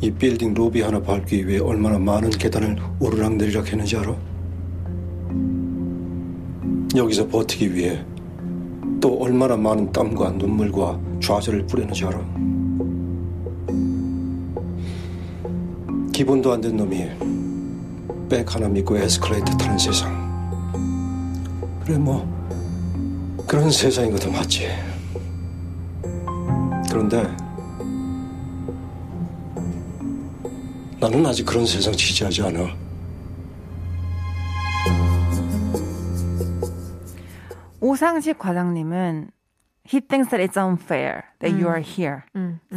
이 0.00 0.10
빌딩 0.10 0.52
로비 0.52 0.82
하나 0.82 1.00
밟기 1.00 1.46
위해 1.48 1.58
얼마나 1.58 1.98
많은 1.98 2.30
계단을 2.30 2.76
오르락내리락 3.00 3.66
했는지 3.72 3.96
알아? 3.96 4.14
여기서 6.94 7.26
버티기 7.28 7.74
위해 7.74 8.04
또 9.00 9.18
얼마나 9.20 9.56
많은 9.56 9.90
땀과 9.92 10.30
눈물과 10.32 10.98
좌절을 11.20 11.66
뿌리는지 11.66 12.04
알아? 12.04 12.18
기본도 16.12 16.52
안 16.52 16.60
된 16.60 16.76
놈이 16.76 17.06
백 18.28 18.54
하나 18.54 18.68
믿고 18.68 18.96
에스컬레이터 18.96 19.56
타는 19.56 19.78
세상. 19.78 20.26
그래 21.84 21.96
뭐 21.98 22.26
그런 23.46 23.70
세상인 23.70 24.12
것도 24.12 24.30
맞지. 24.30 24.66
그런데 26.90 27.26
나는 30.99 31.25
아직 31.25 31.45
그런 31.45 31.65
세상 31.65 31.93
지지하지 31.93 32.43
않아. 32.43 32.75
오상식 37.79 38.37
과장님은 38.37 39.31
he 39.83 39.99
thinks 39.99 40.29
that 40.29 40.39
it's 40.39 40.55
unfair 40.55 41.23
that 41.39 41.57
you 41.57 41.67
are 41.67 41.79
here. 41.81 42.25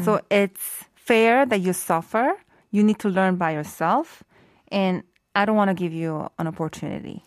So 0.03 0.21
it's 0.31 0.85
fair 0.95 1.45
that 1.47 1.61
you 1.61 1.73
suffer. 1.73 2.33
You 2.71 2.83
need 2.83 2.99
to 3.01 3.09
learn 3.09 3.37
by 3.37 3.53
yourself. 3.53 4.25
And 4.73 5.05
I 5.35 5.45
don't 5.45 5.57
want 5.57 5.69
to 5.69 5.75
give 5.75 5.93
you 5.93 6.29
an 6.39 6.47
opportunity. 6.47 7.23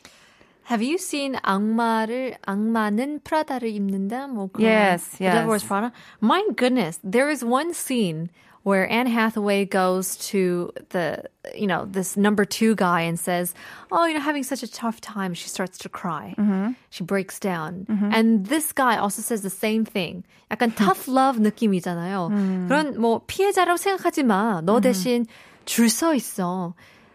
Have 0.63 0.81
you 0.81 0.97
seen 0.97 1.35
악마를 1.43 2.37
악마는 2.45 3.21
프라다를 3.23 3.69
입는다? 3.69 4.27
뭐 4.27 4.49
그런 4.51 4.65
Yes, 4.67 5.11
The 5.17 5.29
Devil 5.31 5.47
Wears 5.47 5.63
yes. 5.63 5.67
Prada. 5.69 5.91
My 6.19 6.43
goodness, 6.57 6.99
there 7.03 7.29
is 7.29 7.45
one 7.45 7.73
scene 7.73 8.29
where 8.63 8.83
Anne 8.91 9.07
Hathaway 9.07 9.63
goes 9.63 10.17
to 10.29 10.71
the 10.89 11.23
you 11.55 11.67
know 11.67 11.85
this 11.87 12.17
number 12.17 12.43
two 12.43 12.75
guy 12.75 13.01
and 13.07 13.17
says, 13.17 13.53
"Oh, 13.91 14.03
you 14.05 14.13
know, 14.13 14.19
having 14.19 14.43
such 14.43 14.61
a 14.61 14.67
tough 14.67 14.99
time." 14.99 15.33
She 15.33 15.47
starts 15.47 15.77
to 15.79 15.89
cry. 15.89 16.35
She 16.89 17.03
breaks 17.05 17.39
down, 17.39 17.85
and 18.11 18.45
this 18.47 18.73
guy 18.73 18.97
also 18.97 19.21
says 19.21 19.41
the 19.41 19.49
same 19.49 19.85
thing. 19.85 20.23
약간 20.51 20.75
tough 20.75 21.07
love 21.07 21.39
느낌이잖아요. 21.39 22.67
그런 22.67 22.99
뭐 22.99 23.21
피해자라고 23.27 23.77
생각하지 23.77 24.23
마. 24.23 24.61
너 24.65 24.79
대신 24.81 25.25
줄 25.65 25.87
서 25.87 26.13
있어. 26.13 26.73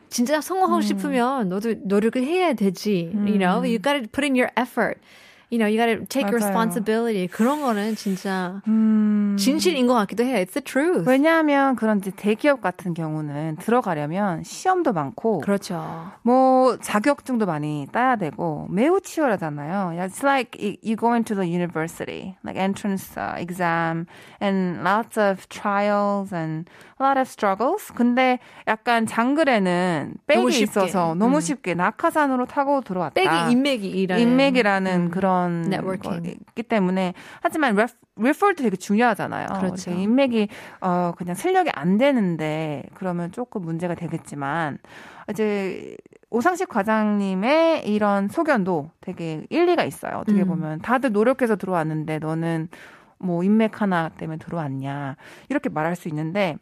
진짜 0.08 0.40
성공하고 0.40 0.80
싶으면 0.82 1.48
너도 1.48 1.74
노력을 1.84 2.22
해야 2.22 2.52
되지. 2.54 3.12
You 3.28 3.38
know, 3.38 3.62
you 3.62 3.78
gotta 3.78 4.08
put 4.08 4.24
in 4.24 4.34
your 4.36 4.50
effort. 4.56 5.00
You 5.49 5.59
know, 5.59 5.65
you 5.65 5.77
gotta 5.77 6.05
take 6.07 6.25
맞아요. 6.27 6.43
responsibility. 6.43 7.27
그런 7.29 7.61
거는 7.61 7.95
진짜 7.95 8.61
진실인 9.37 9.87
것 9.87 9.93
같기도 9.93 10.25
해요. 10.25 10.37
It's 10.43 10.51
the 10.51 10.61
truth. 10.61 11.09
왜냐하면 11.09 11.77
그런 11.77 12.01
대기업 12.01 12.59
같은 12.59 12.93
경우는 12.93 13.55
들어가려면 13.55 14.43
시험도 14.43 14.91
많고 14.91 15.39
그렇죠. 15.39 16.11
뭐 16.23 16.77
자격증도 16.79 17.45
많이 17.45 17.87
따야 17.93 18.17
되고 18.17 18.67
매우 18.69 18.99
치열하잖아요. 18.99 19.97
It's 20.05 20.21
like 20.21 20.59
you 20.83 20.97
go 20.97 21.13
into 21.13 21.33
the 21.33 21.47
university, 21.47 22.35
like 22.43 22.59
entrance 22.59 23.15
uh, 23.17 23.39
exam 23.39 24.05
and 24.41 24.83
lots 24.83 25.17
of 25.17 25.47
trials 25.47 26.33
and 26.35 26.69
a 26.99 27.03
lot 27.07 27.17
of 27.17 27.29
struggles. 27.29 27.93
근데 27.95 28.39
약간 28.67 29.05
장그래는 29.05 30.15
백이 30.27 30.39
너무. 30.39 30.49
있어서 30.49 31.15
너무 31.15 31.39
쉽게 31.39 31.73
낙하산으로 31.73 32.47
타고 32.47 32.81
들어왔다. 32.81 33.13
백이 33.13 33.51
인맥이라는 33.53 34.21
인맥이라는 34.21 35.11
그런 35.11 35.36
네트워킹. 35.45 36.35
거기 36.47 36.63
때문에 36.63 37.13
하지만 37.41 37.75
ref, 37.75 37.93
refer도 38.15 38.63
되게 38.63 38.75
중요하잖아요. 38.75 39.47
그렇죠. 39.59 39.91
인맥이 39.91 40.47
어 40.81 41.13
그냥 41.17 41.35
실력이 41.35 41.69
안 41.73 41.97
되는데 41.97 42.83
그러면 42.93 43.31
조금 43.31 43.61
문제가 43.61 43.95
되겠지만 43.95 44.79
이제 45.29 45.95
오상식 46.29 46.69
과장님의 46.69 47.87
이런 47.87 48.27
소견도 48.27 48.91
되게 49.01 49.45
일리가 49.49 49.83
있어요. 49.83 50.17
어떻게 50.17 50.41
음. 50.41 50.47
보면 50.47 50.79
다들 50.79 51.11
노력해서 51.11 51.55
들어왔는데 51.55 52.19
너는 52.19 52.69
뭐 53.19 53.43
인맥 53.43 53.81
하나 53.81 54.09
때문에 54.09 54.37
들어왔냐 54.37 55.15
이렇게 55.49 55.69
말할 55.69 55.95
수 55.95 56.07
있는데 56.07 56.57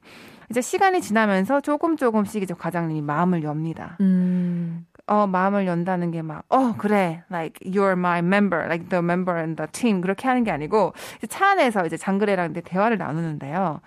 이제 0.50 0.62
시간이 0.62 1.01
지나면서 1.01 1.62
조금 1.62 1.98
조금씩 1.98 2.44
이제 2.44 2.53
과장님이 2.53 3.01
마음을 3.01 3.44
엽니다. 3.44 3.98
음. 4.01 4.86
어, 5.07 5.27
마음을 5.27 5.67
연다는 5.67 6.09
게 6.12 6.21
막, 6.24 6.43
어, 6.50 6.74
그래. 6.77 7.24
like, 7.31 7.59
you're 7.71 7.93
my 7.93 8.19
member, 8.19 8.63
like 8.65 8.89
the 8.89 9.03
member 9.03 9.38
in 9.39 9.55
the 9.55 9.69
team. 9.71 10.01
그렇게 10.01 10.27
하는 10.27 10.43
게 10.43 10.51
아니고, 10.51 10.93
이제 11.17 11.27
차 11.27 11.51
안에서 11.51 11.85
이제 11.85 11.95
장그래랑 11.95 12.51
이제 12.51 12.62
대화를 12.62 12.97
나누는데요. 12.97 13.81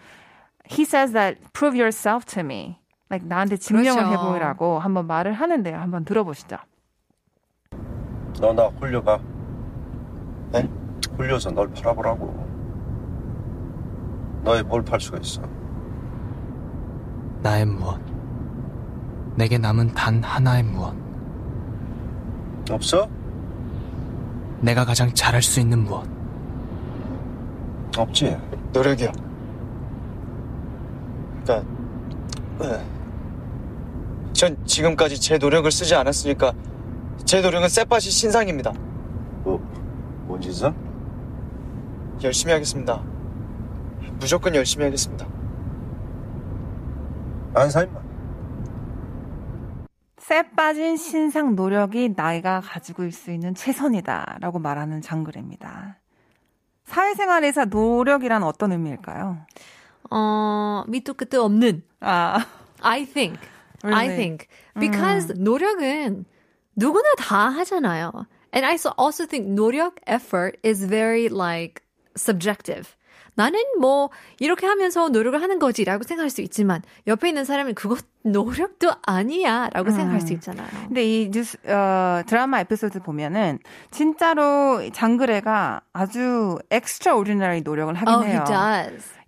He 0.70 0.82
says 0.84 1.12
that 1.12 1.40
prove 1.52 1.76
yourself 1.76 2.24
to 2.26 2.40
me. 2.42 2.78
like, 3.10 3.26
나한테 3.26 3.56
증명을 3.56 4.04
그렇죠. 4.04 4.12
해보이라고 4.12 4.78
한번 4.78 5.06
말을 5.06 5.32
하는데요. 5.32 5.76
한번 5.78 6.04
들어보시죠. 6.04 6.56
너 8.40 8.52
나 8.52 8.66
홀려가. 8.66 9.18
네? 10.52 10.68
홀려서 11.18 11.50
널 11.50 11.68
팔아보라고. 11.72 12.46
너의 14.44 14.62
뭘 14.62 14.82
팔 14.84 15.00
수가 15.00 15.18
있어? 15.18 15.42
나의 17.42 17.66
무엇. 17.66 17.98
내게 19.34 19.58
남은 19.58 19.94
단 19.94 20.22
하나의 20.22 20.62
무엇. 20.62 20.94
없어? 22.74 23.08
내가 24.60 24.84
가장 24.84 25.12
잘할 25.14 25.42
수 25.42 25.60
있는 25.60 25.84
무엇. 25.84 26.06
없지. 27.96 28.36
노력이요. 28.72 29.10
그러니까 31.44 31.68
네. 32.60 32.84
전 34.32 34.56
지금까지 34.66 35.20
제 35.20 35.38
노력을 35.38 35.70
쓰지 35.70 35.94
않았으니까 35.94 36.52
제 37.24 37.40
노력은 37.40 37.68
쎄빠시 37.68 38.10
신상입니다. 38.10 38.72
뭐, 39.42 39.58
뭔 40.26 40.40
짓이야? 40.40 40.74
열심히 42.22 42.52
하겠습니다. 42.52 43.02
무조건 44.20 44.54
열심히 44.54 44.84
하겠습니다. 44.84 45.26
안 47.54 47.70
사, 47.70 47.82
임마. 47.82 47.97
쇠 50.28 50.42
빠진 50.50 50.98
신상 50.98 51.56
노력이 51.56 52.12
나이가 52.14 52.60
가지고 52.60 53.04
있을 53.04 53.12
수 53.18 53.30
있는 53.30 53.54
최선이다 53.54 54.36
라고 54.42 54.58
말하는 54.58 55.00
장그래입니다. 55.00 55.96
사회생활에서 56.84 57.64
노력이란 57.64 58.42
어떤 58.42 58.72
의미일까요? 58.72 59.38
어, 60.10 60.84
밑도 60.86 61.14
끝도 61.14 61.42
없는. 61.44 61.82
아, 62.00 62.44
I 62.82 63.06
think. 63.06 63.40
I 63.82 63.90
Really? 63.90 64.16
think. 64.16 64.46
Because 64.78 65.32
노력은 65.32 66.26
누구나 66.76 67.08
다 67.16 67.48
하잖아요. 67.48 68.12
And 68.54 68.66
I 68.66 68.74
so- 68.74 68.92
also 69.00 69.24
think 69.26 69.54
노력, 69.54 69.94
effort 70.06 70.58
is 70.62 70.86
very 70.86 71.30
like 71.30 71.80
subjective. 72.18 72.94
나는 73.38 73.60
뭐 73.80 74.10
이렇게 74.40 74.66
하면서 74.66 75.08
노력을 75.10 75.40
하는 75.40 75.60
거지라고 75.60 76.02
생각할 76.02 76.28
수 76.28 76.40
있지만 76.40 76.82
옆에 77.06 77.28
있는 77.28 77.44
사람은 77.44 77.74
그것 77.74 78.04
노력도 78.24 78.90
아니야라고 79.06 79.90
생각할 79.92 80.20
수 80.20 80.32
있잖아요. 80.32 80.66
근데 80.88 81.04
이 81.04 81.30
뉴스, 81.30 81.56
어, 81.68 82.20
드라마 82.26 82.58
에피소드 82.60 83.00
보면은 83.00 83.60
진짜로 83.92 84.80
장그래가 84.92 85.82
아주 85.92 86.58
extraordinary 86.72 87.62
노력을 87.62 87.94
하긴 87.94 88.12
Oh, 88.12 88.26
해요. 88.28 88.44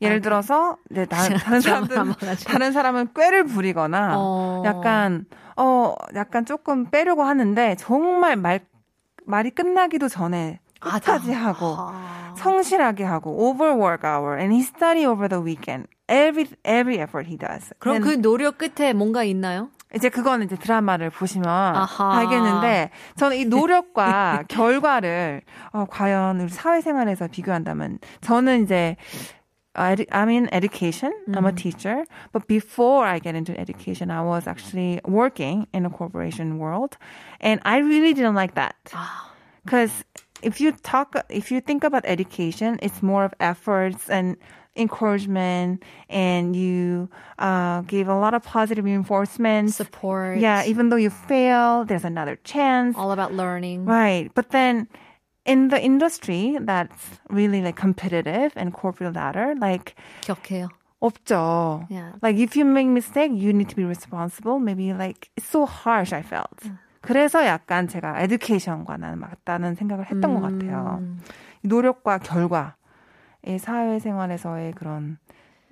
예를 0.02 0.20
들어서 0.20 0.76
이제 0.90 1.06
다, 1.06 1.16
다른 1.38 1.60
사람들 1.60 1.96
봐가지고. 1.96 2.50
다른 2.50 2.72
사람은 2.72 3.10
꾀를 3.14 3.44
부리거나 3.44 4.14
어. 4.18 4.62
약간 4.66 5.24
어 5.56 5.94
약간 6.16 6.44
조금 6.44 6.90
빼려고 6.90 7.22
하는데 7.22 7.76
정말 7.78 8.34
말 8.34 8.60
말이 9.24 9.50
끝나기도 9.50 10.08
전에 10.08 10.58
아, 10.58 10.59
끝까지 10.80 11.32
다- 11.32 11.38
하고 11.46 11.76
아. 11.78 12.34
성실하게 12.36 13.04
하고 13.04 13.48
overwork 13.50 14.04
hour 14.04 14.36
and 14.38 14.52
he 14.54 14.62
study 14.62 15.04
over 15.06 15.28
the 15.28 15.42
weekend 15.42 15.86
every 16.08 16.46
every 16.64 16.98
effort 17.00 17.28
he 17.28 17.36
does. 17.36 17.72
그럼 17.78 18.00
그 18.00 18.20
노력 18.20 18.58
끝에 18.58 18.92
뭔가 18.92 19.22
있나요? 19.24 19.68
이제 19.94 20.08
그거는 20.08 20.46
이제 20.46 20.56
드라마를 20.56 21.10
보시면 21.10 21.46
아하. 21.48 22.18
알겠는데 22.18 22.90
저는 23.16 23.36
이 23.36 23.44
노력과 23.44 24.44
결과를 24.48 25.42
어, 25.72 25.84
과연 25.90 26.40
우리 26.40 26.48
사회생활에서 26.48 27.26
비교한다면 27.28 27.98
저는 28.20 28.62
이제 28.64 28.96
uh, 29.76 29.96
I'm 30.12 30.28
in 30.28 30.48
education. 30.52 31.12
I'm 31.34 31.46
a 31.46 31.52
teacher. 31.52 32.04
But 32.32 32.46
before 32.46 33.04
I 33.04 33.18
get 33.20 33.34
into 33.36 33.58
education, 33.58 34.10
I 34.10 34.22
was 34.22 34.46
actually 34.48 35.00
working 35.04 35.66
in 35.72 35.84
a 35.86 35.90
corporation 35.90 36.58
world, 36.58 36.96
and 37.40 37.60
I 37.64 37.78
really 37.78 38.12
didn't 38.14 38.34
like 38.34 38.54
that 38.54 38.74
because 39.64 40.04
if 40.41 40.59
you 40.61 40.71
talk, 40.71 41.15
if 41.29 41.51
you 41.51 41.59
think 41.61 41.83
about 41.83 42.03
education, 42.05 42.79
it's 42.81 43.01
more 43.01 43.25
of 43.25 43.33
efforts 43.39 44.09
and 44.09 44.37
encouragement 44.75 45.81
and 46.09 46.55
you 46.55 47.09
uh, 47.39 47.81
give 47.81 48.07
a 48.07 48.15
lot 48.15 48.33
of 48.33 48.43
positive 48.43 48.83
reinforcement. 48.83 49.73
Support. 49.73 50.39
Yeah, 50.39 50.65
even 50.65 50.89
though 50.89 50.97
you 50.97 51.09
fail, 51.09 51.85
there's 51.85 52.03
another 52.03 52.37
chance. 52.43 52.95
all 52.97 53.11
about 53.11 53.33
learning. 53.33 53.85
Right. 53.85 54.29
But 54.35 54.49
then 54.51 54.87
in 55.45 55.69
the 55.69 55.81
industry 55.81 56.57
that's 56.59 57.19
really 57.29 57.61
like 57.61 57.75
competitive 57.75 58.51
and 58.55 58.73
corporate 58.73 59.15
ladder, 59.15 59.55
like 59.57 59.95
기억해요. 60.21 60.69
없죠. 61.01 61.85
Yeah. 61.89 62.13
Like 62.21 62.37
if 62.37 62.55
you 62.55 62.65
make 62.65 62.87
mistake, 62.87 63.31
you 63.33 63.53
need 63.53 63.69
to 63.69 63.75
be 63.75 63.85
responsible. 63.85 64.59
Maybe 64.59 64.93
like 64.93 65.29
it's 65.37 65.47
so 65.47 65.65
harsh. 65.65 66.11
I 66.11 66.21
felt. 66.21 66.59
그래서 67.00 67.46
약간 67.46 67.88
제가 67.88 68.20
에듀케이션과 68.20 68.96
나는 68.98 69.18
맞다는 69.18 69.74
생각을 69.74 70.10
했던 70.10 70.34
것 70.34 70.40
같아요. 70.40 71.02
노력과 71.62 72.18
결과의 72.18 73.58
사회생활에서의 73.58 74.72
그런 74.72 75.18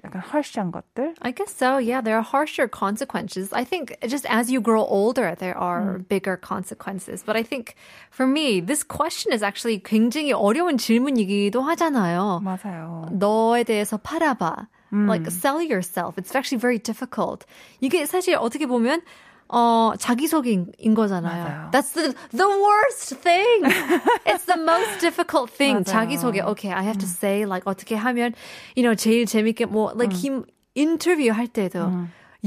약간 0.04 0.23
harsh한 0.23 0.70
것들. 0.70 1.16
I 1.23 1.32
guess 1.32 1.52
so. 1.52 1.78
Yeah, 1.78 2.00
there 2.00 2.16
are 2.16 2.23
harsher 2.23 2.68
consequences. 2.68 3.52
I 3.52 3.64
think 3.64 3.97
just 4.06 4.25
as 4.30 4.49
you 4.49 4.62
grow 4.62 4.85
older, 4.85 5.35
there 5.35 5.58
are 5.58 5.99
bigger 5.99 6.37
consequences. 6.37 7.25
But 7.26 7.37
I 7.37 7.42
think 7.42 7.75
for 8.11 8.25
me, 8.25 8.61
this 8.61 8.87
question 8.87 9.32
is 9.32 9.42
actually 9.42 9.82
굉장히 9.82 10.32
어려운 10.32 10.78
질문이기도 10.78 11.61
하잖아요. 11.62 12.40
맞아요. 12.44 13.08
너에 13.11 13.64
대해서 13.64 13.99
팔아봐. 13.99 14.68
Like 14.90 15.26
sell 15.26 15.61
yourself. 15.61 16.16
It's 16.16 16.35
actually 16.35 16.61
very 16.61 16.78
difficult. 16.78 17.44
이게 17.82 18.06
사실 18.06 18.37
어떻게 18.37 18.66
보면 18.66 19.02
어 19.49 19.93
자기소개인 19.99 20.73
인 20.78 20.95
거잖아요. 20.95 21.45
맞아요. 21.45 21.71
That's 21.73 21.93
the 21.95 22.12
the 22.37 22.49
worst 22.49 23.17
thing. 23.23 23.64
It's 24.26 24.45
the 24.47 24.61
most 24.61 25.00
difficult 25.00 25.50
thing. 25.50 25.85
자기소개. 25.85 26.43
Okay, 26.43 26.71
I 26.73 26.83
have 26.85 26.99
to 26.99 27.07
say 27.09 27.45
like 27.47 27.64
어떻게 27.64 27.97
하면 27.97 28.35
you 28.76 28.83
know 28.85 28.95
제일 28.95 29.25
재밌게 29.26 29.67
뭐 29.67 29.93
like 29.97 30.14
힘 30.14 30.45
인터뷰 30.75 31.31
할 31.33 31.49
때도 31.49 31.90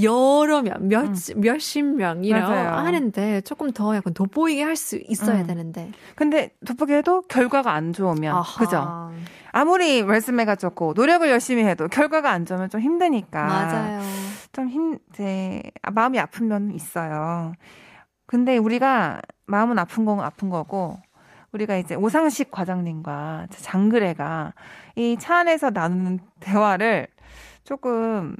여러 0.01 0.61
명, 0.61 0.87
몇, 0.87 1.11
몇십 1.35 1.83
명, 1.83 2.23
you 2.23 2.31
know, 2.33 2.47
맞아요. 2.47 2.77
하는데 2.85 3.41
조금 3.41 3.71
더 3.73 3.93
약간 3.93 4.13
돋보이게 4.13 4.63
할 4.63 4.77
수 4.77 4.97
있어야 5.05 5.43
되는데. 5.45 5.91
근데 6.15 6.51
돋보기에도 6.65 7.23
결과가 7.23 7.73
안 7.73 7.91
좋으면 7.91 8.33
아하. 8.33 8.57
그죠? 8.57 9.11
아무리 9.51 10.01
레스메가 10.01 10.55
좋고 10.55 10.93
노력을 10.95 11.29
열심히 11.29 11.65
해도 11.65 11.89
결과가 11.89 12.31
안 12.31 12.45
좋으면 12.45 12.69
좀 12.69 12.79
힘드니까 12.79 13.43
맞아요. 13.43 14.01
좀 14.51 14.67
힘, 14.69 14.99
이제 15.11 15.61
아, 15.81 15.91
마음이 15.91 16.19
아픈 16.19 16.47
면은 16.47 16.73
있어요. 16.73 17.53
근데 18.27 18.57
우리가 18.57 19.21
마음은 19.47 19.79
아픈 19.79 20.05
건 20.05 20.19
아픈 20.21 20.49
거고 20.49 20.99
우리가 21.53 21.77
이제 21.77 21.95
오상식 21.95 22.51
과장님과 22.51 23.47
장그래가 23.51 24.53
이 24.95 25.17
차 25.19 25.37
안에서 25.39 25.69
나누는 25.71 26.19
대화를 26.39 27.07
조금 27.63 28.35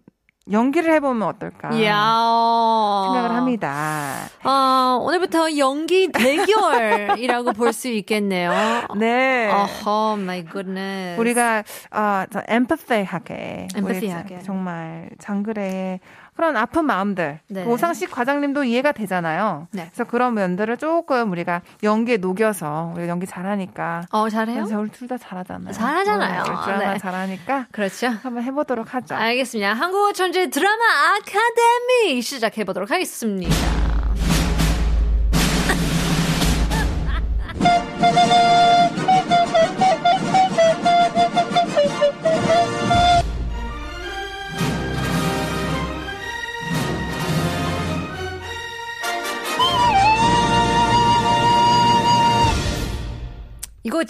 연기를 0.51 0.93
해보면 0.95 1.27
어떨까 1.27 1.69
야. 1.83 3.03
생각을 3.05 3.35
합니다. 3.35 4.15
아, 4.43 4.97
오늘부터 5.01 5.57
연기 5.57 6.11
대결이라고 6.11 7.53
볼 7.53 7.71
수 7.73 7.87
있겠네요. 7.87 8.51
네. 8.97 9.49
어허, 9.49 10.17
my 10.19 10.45
goodness. 10.45 11.19
우리가 11.19 11.63
어, 11.91 12.25
empathy하게. 12.49 13.67
우리 13.81 14.43
정말 14.43 15.09
장글의 15.19 15.99
그런 16.41 16.57
아픈 16.57 16.85
마음들 16.85 17.39
네. 17.49 17.63
오상식 17.65 18.09
과장님도 18.09 18.63
이해가 18.63 18.93
되잖아요. 18.93 19.67
네. 19.73 19.85
그래서 19.93 20.09
그런 20.09 20.33
면들을 20.33 20.75
조금 20.77 21.31
우리가 21.31 21.61
연기에 21.83 22.17
녹여서 22.17 22.93
우리가 22.95 23.09
연기 23.09 23.27
잘하니까 23.27 24.07
어, 24.09 24.27
잘해요? 24.27 24.63
그래서 24.63 24.79
우리 24.79 24.89
둘 24.89 25.07
다 25.07 25.17
잘하잖아요. 25.19 25.71
잘하잖아요. 25.71 26.43
네, 26.43 26.49
드라마 26.65 26.93
네. 26.93 26.97
잘하니까 26.97 27.67
그렇죠. 27.71 28.07
한번 28.23 28.41
해보도록 28.43 28.95
하죠. 28.95 29.13
알겠습니다. 29.13 29.73
한국어 29.73 30.13
천재 30.13 30.49
드라마 30.49 30.83
아카데미 31.19 32.21
시작해 32.23 32.63
보도록 32.63 32.89
하겠습니다. 32.89 33.80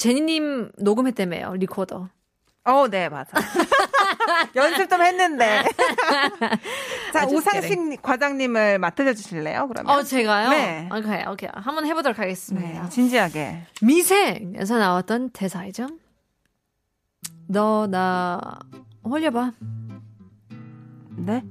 제니님 0.02 0.72
녹음했다며요, 0.80 1.54
리코더. 1.58 2.10
어, 2.64 2.88
네, 2.88 3.08
맞아. 3.08 3.32
연습 4.56 4.90
좀 4.90 5.00
했는데. 5.00 5.62
자, 7.14 7.28
오상식 7.28 8.02
과장님을 8.02 8.80
맡아줘 8.80 9.14
주실래요? 9.14 9.68
그러면. 9.68 9.96
어, 9.96 10.02
제가요? 10.02 10.50
네. 10.50 10.90
오케이, 10.92 11.24
오케이. 11.28 11.50
한번 11.54 11.86
해보도록 11.86 12.18
하겠습니다. 12.18 12.84
네, 12.84 12.90
진지하게. 12.90 13.62
미생에서 13.84 14.80
나왔던 14.80 15.30
대사이죠. 15.34 15.88
너 17.48 17.86
나 17.88 18.40
홀려봐. 19.04 19.52
네? 21.18 21.44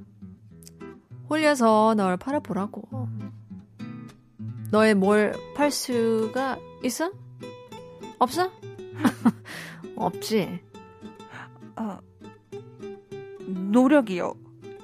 홀려서 1.29 1.93
널 1.95 2.17
팔아보라고. 2.17 3.07
너의 4.71 4.95
뭘 4.95 5.33
팔 5.55 5.71
수가 5.71 6.57
있어? 6.83 7.11
없어? 8.21 8.51
없지. 9.97 10.59
어, 11.75 11.97
노력이요. 13.47 14.35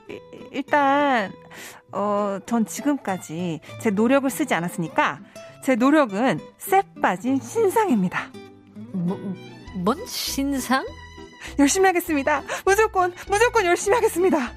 이- 0.10 0.20
일단, 0.52 1.32
어, 1.92 2.40
전 2.48 2.66
지금까지 2.66 3.60
제 3.80 3.92
노력을 3.92 4.28
쓰지 4.30 4.56
않았으니까, 4.56 5.20
제 5.64 5.76
노력은 5.76 6.40
쎄 6.58 6.82
빠진 7.00 7.40
신상입니다. 7.40 8.32
뭐, 8.94 9.16
뭔 9.76 10.04
신상? 10.08 10.84
열심히 11.60 11.86
하겠습니다. 11.86 12.42
무조건, 12.66 13.14
무조건 13.30 13.66
열심히 13.66 13.94
하겠습니다. 13.96 14.52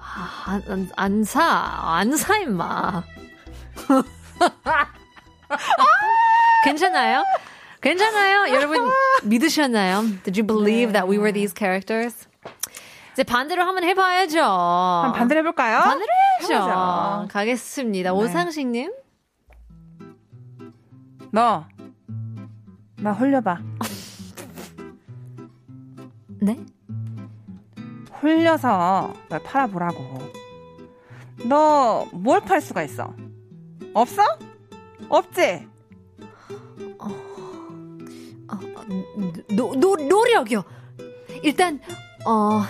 아, 0.00 0.44
안, 0.46 0.62
안, 0.68 0.90
안 0.96 1.24
사. 1.24 1.42
안 1.44 2.16
사, 2.16 2.38
임마. 2.38 3.02
괜찮아요? 6.64 7.22
괜찮아요? 7.90 8.50
여러분, 8.54 8.90
믿으셨나요? 9.24 10.02
Did 10.24 10.38
you 10.40 10.46
believe 10.46 10.92
that 10.92 11.08
we 11.08 11.18
were 11.18 11.32
these 11.32 11.54
characters? 11.56 12.26
이제 13.12 13.22
반대로 13.22 13.62
한번 13.62 13.84
해봐야죠. 13.84 14.40
한번 14.42 15.12
반대로 15.18 15.38
해볼까요? 15.40 15.80
반대로 15.80 16.10
해야죠. 16.42 16.54
해보죠. 16.54 17.28
가겠습니다. 17.32 18.12
오상식님. 18.12 18.92
너, 21.32 21.64
나 22.98 23.12
홀려봐. 23.12 23.58
네? 26.42 26.58
홀려서 28.22 29.12
널 29.28 29.42
팔아보라고. 29.42 30.18
너 31.44 32.06
뭘 32.12 32.40
팔 32.44 32.60
수가 32.60 32.82
있어? 32.82 33.14
없어? 33.94 34.22
없지? 35.08 35.66
어, 38.48 38.58
노, 39.48 39.74
노, 39.74 39.96
노력이요. 39.96 40.64
일단, 41.42 41.80
어, 42.24 42.62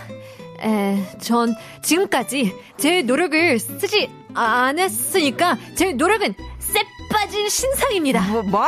에, 0.60 1.18
전 1.20 1.54
지금까지 1.82 2.54
제 2.78 3.02
노력을 3.02 3.58
쓰지 3.58 4.10
않았으니까 4.34 5.58
제 5.74 5.92
노력은 5.92 6.34
쌔빠시 6.58 7.48
신상입니다. 7.48 8.20
뭐, 8.28 8.42
뭐? 8.42 8.66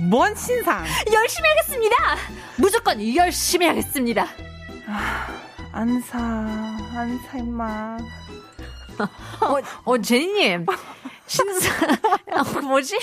뭔 0.00 0.34
신상? 0.34 0.84
열심히 1.12 1.48
하겠습니다. 1.48 1.96
무조건 2.56 3.14
열심히 3.14 3.66
하겠습니다. 3.66 4.26
안 5.72 6.00
사, 6.00 6.18
안 6.18 7.18
사, 7.26 7.38
임마. 7.38 7.98
어, 9.40 9.60
어 9.84 9.98
제니님. 9.98 10.66
신상, 11.26 11.88
어, 12.32 12.60
뭐지? 12.62 12.96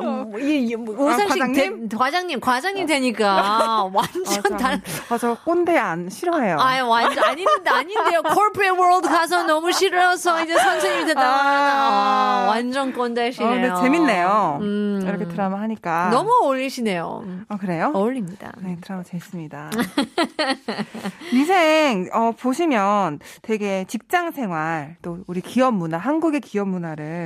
어, 0.00 0.38
이, 0.38 0.68
이, 0.68 0.74
오상식 0.74 1.28
과장님? 1.28 1.88
대- 1.88 1.96
과장님, 1.96 2.40
과장님 2.40 2.86
되니까 2.86 3.84
완전 3.92 4.54
아, 4.54 4.56
다른. 4.56 4.82
저, 5.08 5.14
아, 5.14 5.18
저 5.18 5.34
꼰대 5.44 5.76
안 5.76 6.08
싫어해요. 6.08 6.56
아, 6.58 6.82
완전 6.84 7.24
아닌데 7.24 7.50
아닌데요. 7.70 8.22
corporate 8.32 8.78
world 8.78 9.08
가서 9.08 9.42
너무 9.42 9.70
싫어서 9.72 10.42
이제 10.44 10.56
선생님이 10.56 11.06
됐다. 11.08 11.20
아. 11.22 12.44
아, 12.44 12.46
완전 12.48 12.92
꼰대시네요. 12.94 13.72
어, 13.74 13.82
재밌네요. 13.82 14.58
음. 14.62 15.00
이렇게 15.06 15.26
드라마 15.28 15.60
하니까. 15.60 16.08
너무 16.10 16.30
어울리시네요. 16.42 17.24
아, 17.48 17.56
그래요? 17.58 17.90
어울립니다. 17.94 18.52
네, 18.58 18.78
드라마 18.80 19.02
재밌습니다. 19.02 19.70
미생, 21.32 22.08
어, 22.12 22.32
보시면 22.32 23.20
되게 23.42 23.84
직장 23.88 24.30
생활, 24.30 24.96
또 25.02 25.18
우리 25.26 25.40
기업 25.40 25.74
문화, 25.74 25.98
한국의 25.98 26.40
기업 26.40 26.68
문화를 26.68 27.25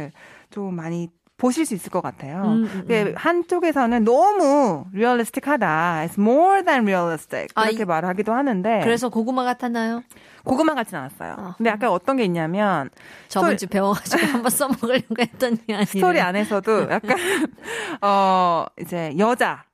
좀 0.51 0.75
많이 0.75 1.09
보실 1.37 1.65
수 1.65 1.75
있을 1.75 1.91
것 1.91 2.03
같아요. 2.03 2.43
음, 2.43 2.65
음, 2.65 2.81
그게 2.83 3.15
한쪽에서는 3.17 4.05
너무 4.05 4.85
realistic하다. 4.93 6.07
It's 6.07 6.19
more 6.19 6.63
than 6.63 6.83
realistic. 6.87 7.49
아, 7.55 7.65
이렇게 7.69 7.83
이- 7.83 7.87
말하기도 7.87 8.31
하는데 8.35 8.81
그래서 8.83 9.09
고구마 9.09 9.45
같았나요? 9.45 10.03
고구마 10.45 10.75
같진 10.75 10.97
않았어요. 10.97 11.35
아. 11.39 11.55
근데 11.57 11.71
약간 11.71 11.89
어떤 11.91 12.17
게 12.19 12.25
있냐면 12.25 12.91
저번 13.29 13.57
주 13.57 13.67
배워가지고 13.69 14.27
한번 14.37 14.51
써먹으려고 14.51 15.15
했더니 15.19 15.59
아니네. 15.69 15.85
스토리 15.87 16.21
안에서도 16.21 16.91
약간 16.91 17.17
어 18.03 18.67
이제 18.81 19.15
여자 19.19 19.65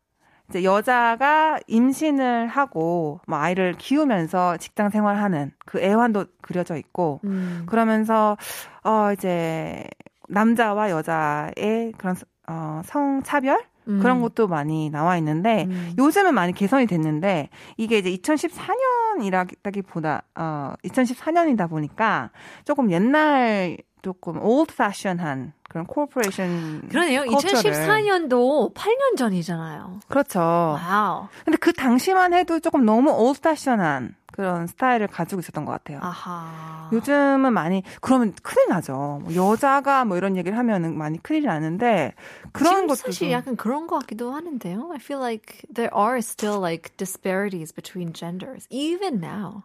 이제 0.49 0.63
여자가 0.63 1.59
임신을 1.67 2.47
하고 2.47 3.21
뭐 3.27 3.39
아이를 3.39 3.75
키우면서 3.77 4.57
직장 4.59 4.91
생활하는 4.91 5.51
그 5.67 5.81
애환도 5.81 6.27
그려져 6.43 6.77
있고 6.77 7.21
음. 7.25 7.65
그러면서 7.67 8.37
어 8.85 9.11
이제 9.13 9.85
남자와 10.29 10.91
여자의 10.91 11.93
그런 11.97 12.17
어 12.49 12.83
성차별 12.85 13.61
음. 13.89 14.01
그런 14.01 14.21
것도 14.21 14.49
많이 14.49 14.91
나와 14.91 15.17
있는데 15.19 15.67
음. 15.69 15.95
요즘은 15.99 16.35
많이 16.35 16.53
개선이 16.53 16.87
됐는데 16.87 17.51
이게 17.77 17.99
이제 17.99 18.11
2014년이라기보다 18.17 20.25
어 20.35 20.75
2014년이다 20.85 21.71
보니까 21.71 22.33
조금 22.65 22.91
옛날 22.91 23.77
조금 24.03 24.41
old 24.41 24.73
fashion한 24.73 25.53
그런 25.69 25.87
corporation 25.87 26.89
그러네요. 26.89 27.25
culture를. 27.25 27.73
2014년도 27.73 28.73
8년 28.75 29.17
전이잖아요. 29.17 30.01
그렇죠. 30.09 30.39
Wow. 30.41 31.29
근데 31.45 31.57
그 31.59 31.73
당시만 31.73 32.33
해도 32.35 32.61
조금 32.61 32.85
너무 32.85 33.11
old 33.11 33.39
fashion한 33.41 34.15
그런 34.33 34.67
스타일을 34.67 35.07
가지고 35.09 35.41
있었던 35.41 35.65
것 35.65 35.73
같아요. 35.73 35.99
아하. 36.03 36.89
요즘은 36.93 37.53
많이 37.53 37.83
그러면 38.01 38.35
큰일 38.43 38.69
나죠. 38.69 39.21
뭐 39.25 39.35
여자가 39.35 40.05
뭐 40.05 40.17
이런 40.17 40.37
얘기를 40.37 40.57
하면은 40.59 40.97
많이 40.97 41.21
큰일 41.23 41.45
나는데 41.45 42.13
그런 42.53 42.87
것도 42.87 42.97
사실 42.97 43.29
좀- 43.29 43.31
약간 43.33 43.57
그런 43.57 43.87
것 43.87 43.99
같기도 44.01 44.33
하는데요. 44.33 44.91
I 44.93 44.99
feel 45.01 45.21
like 45.21 45.63
there 45.75 45.91
are 45.97 46.19
still 46.19 46.59
like 46.61 46.97
disparities 46.97 47.75
between 47.75 48.13
genders 48.13 48.67
even 48.71 49.21
now. 49.21 49.63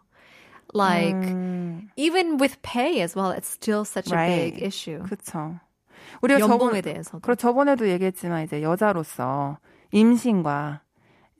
Like 0.74 1.28
음, 1.32 1.88
even 1.96 2.38
with 2.40 2.56
pay 2.62 3.02
as 3.02 3.16
well, 3.18 3.32
it's 3.36 3.48
still 3.48 3.82
such 3.84 4.12
a 4.12 4.16
Right. 4.16 4.54
big 4.54 4.64
issue. 4.64 5.02
그렇죠. 5.04 5.60
우리가 6.22 6.40
연봉에 6.40 6.80
저번, 6.80 6.82
대해서도. 6.82 7.20
그리고 7.20 7.36
저번에도 7.36 7.88
얘기했지만 7.88 8.44
이제 8.44 8.62
여자로서 8.62 9.58
임신과 9.92 10.80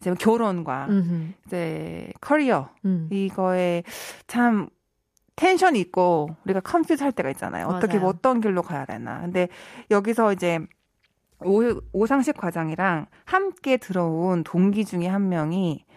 이제 0.00 0.14
결혼과 0.14 0.86
음흠. 0.90 1.32
이제 1.46 2.12
커리어 2.20 2.68
음. 2.84 3.08
이거에 3.10 3.82
참 4.26 4.68
텐션이 5.36 5.80
있고 5.80 6.28
우리가 6.44 6.60
컨퓨즈 6.60 7.02
할 7.02 7.12
때가 7.12 7.30
있잖아요. 7.30 7.66
어떻게 7.68 7.96
맞아요. 7.96 8.08
어떤 8.10 8.40
길로 8.40 8.62
가야 8.62 8.84
되나. 8.84 9.20
근데 9.22 9.48
여기서 9.90 10.32
이제 10.34 10.58
오, 11.44 11.62
오상식 11.92 12.36
과장이랑 12.36 13.06
함께 13.24 13.76
들어온 13.78 14.44
동기 14.44 14.84
중에 14.84 15.06
한 15.08 15.28
명이 15.28 15.84
어, 15.88 15.91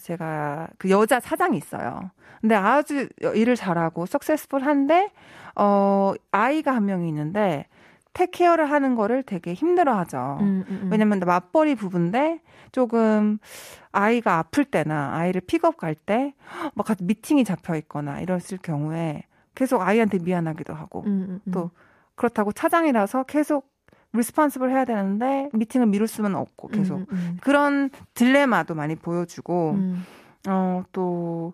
제가 0.00 0.68
그 0.78 0.90
여자 0.90 1.20
사장이 1.20 1.56
있어요. 1.56 2.10
근데 2.40 2.54
아주 2.54 3.08
일을 3.34 3.56
잘하고 3.56 4.06
석세스풀한데 4.06 5.10
어 5.56 6.12
아이가 6.30 6.74
한 6.74 6.86
명이 6.86 7.08
있는데 7.08 7.66
테케어를 8.12 8.70
하는 8.70 8.94
거를 8.96 9.22
되게 9.22 9.54
힘들어하죠. 9.54 10.38
음, 10.40 10.64
음, 10.68 10.80
음. 10.84 10.88
왜냐면 10.90 11.20
맞벌이 11.20 11.74
부부인데 11.76 12.40
조금 12.72 13.38
아이가 13.92 14.38
아플 14.38 14.64
때나 14.64 15.14
아이를 15.16 15.40
픽업 15.42 15.76
갈 15.76 15.94
때 15.94 16.34
막 16.74 16.86
같이 16.86 17.04
미팅이 17.04 17.44
잡혀 17.44 17.74
있거나 17.76 18.20
이랬을 18.20 18.58
경우에 18.62 19.24
계속 19.54 19.82
아이한테 19.82 20.18
미안하기도 20.18 20.72
하고 20.74 21.02
음, 21.02 21.26
음, 21.28 21.40
음. 21.46 21.52
또 21.52 21.70
그렇다고 22.14 22.52
차장이라서 22.52 23.24
계속 23.24 23.68
responsible 24.12 24.70
해야 24.70 24.84
되는데 24.84 25.48
미팅을 25.52 25.86
미룰 25.86 26.06
수는 26.08 26.34
없고 26.34 26.68
계속 26.68 26.96
음, 26.98 27.06
음, 27.12 27.36
그런 27.40 27.90
딜레마도 28.14 28.74
많이 28.74 28.96
보여주고 28.96 29.72
음. 29.72 30.04
어또 30.48 31.52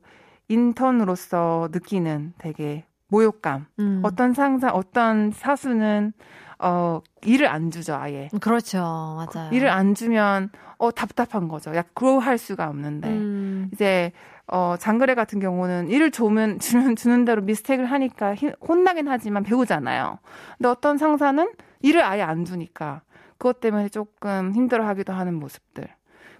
인턴으로서 0.49 1.69
느끼는 1.73 2.33
되게 2.38 2.85
모욕감 3.09 3.66
음. 3.79 4.01
어떤 4.05 4.33
상사 4.33 4.71
어떤 4.71 5.31
사수는 5.33 6.12
어 6.59 7.01
일을 7.25 7.47
안 7.49 7.71
주죠 7.71 7.95
아예 7.95 8.29
그렇죠, 8.40 8.79
맞아요. 8.79 9.51
일을 9.53 9.69
안 9.69 9.95
주면 9.95 10.51
어 10.79 10.90
답답한 10.90 11.49
거죠. 11.49 11.75
약 11.75 11.95
grow 11.94 12.18
할 12.19 12.38
수가 12.38 12.69
없는데 12.69 13.09
음. 13.09 13.71
이제 13.73 14.12
어 14.47 14.77
장그래 14.79 15.14
같은 15.14 15.40
경우는 15.40 15.88
일을 15.90 16.11
주면 16.11 16.59
주면 16.59 16.97
주는 16.97 17.25
대로 17.25 17.42
미스테이크를 17.42 17.90
하니까 17.90 18.35
히- 18.35 18.53
혼나긴 18.66 19.09
하지만 19.09 19.42
배우잖아요. 19.42 20.19
근데 20.57 20.69
어떤 20.69 20.97
상사는 20.99 21.49
일을 21.87 22.03
아예 22.03 22.22
안 22.22 22.44
주니까 22.44 23.03
그것 23.38 23.61
때문에 23.61 23.88
조금 23.88 24.53
힘들어하기도 24.55 25.12
하는 25.12 25.35
모습들 25.35 25.87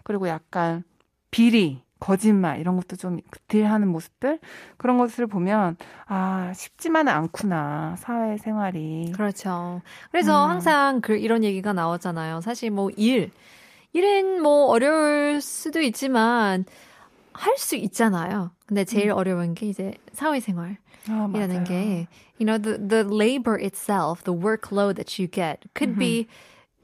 그리고 0.03 0.29
약간 0.29 0.83
비리 1.31 1.83
거짓말 1.99 2.61
이런 2.61 2.77
것도 2.77 2.97
좀 2.97 3.21
딜하는 3.49 3.89
모습들 3.89 4.39
그런 4.77 4.99
것을 4.99 5.27
보면 5.27 5.77
아 6.07 6.53
쉽지만은 6.55 7.13
않구나 7.13 7.95
사회 7.99 8.37
생활이 8.37 9.13
그렇죠. 9.15 9.81
그래서 10.11 10.45
음. 10.45 10.51
항상 10.51 11.01
그 11.01 11.17
이런 11.17 11.43
얘기가 11.43 11.73
나오잖아요. 11.73 12.41
사실 12.43 12.71
뭐 12.71 12.91
일, 12.97 13.31
일은 13.93 14.43
뭐 14.43 14.67
어려울 14.67 15.41
수도 15.41 15.81
있지만 15.81 16.65
할 17.37 17.57
수 17.59 17.77
있잖아요. 17.77 18.51
근데 18.67 18.85
제일 18.85 19.11
어려운 19.13 19.55
게 19.55 19.67
이제 19.67 19.95
사회생활. 20.13 20.79
아, 21.09 21.29
이라는 21.33 21.63
맞아요. 21.63 21.65
게, 21.65 22.09
you 22.39 22.45
know, 22.47 22.59
the, 22.59 22.77
the 22.79 23.05
labor 23.05 23.57
itself, 23.59 24.25
the 24.25 24.35
workload 24.35 24.97
that 24.97 25.19
you 25.21 25.29
get 25.29 25.61
could 25.75 25.97
be 25.99 26.27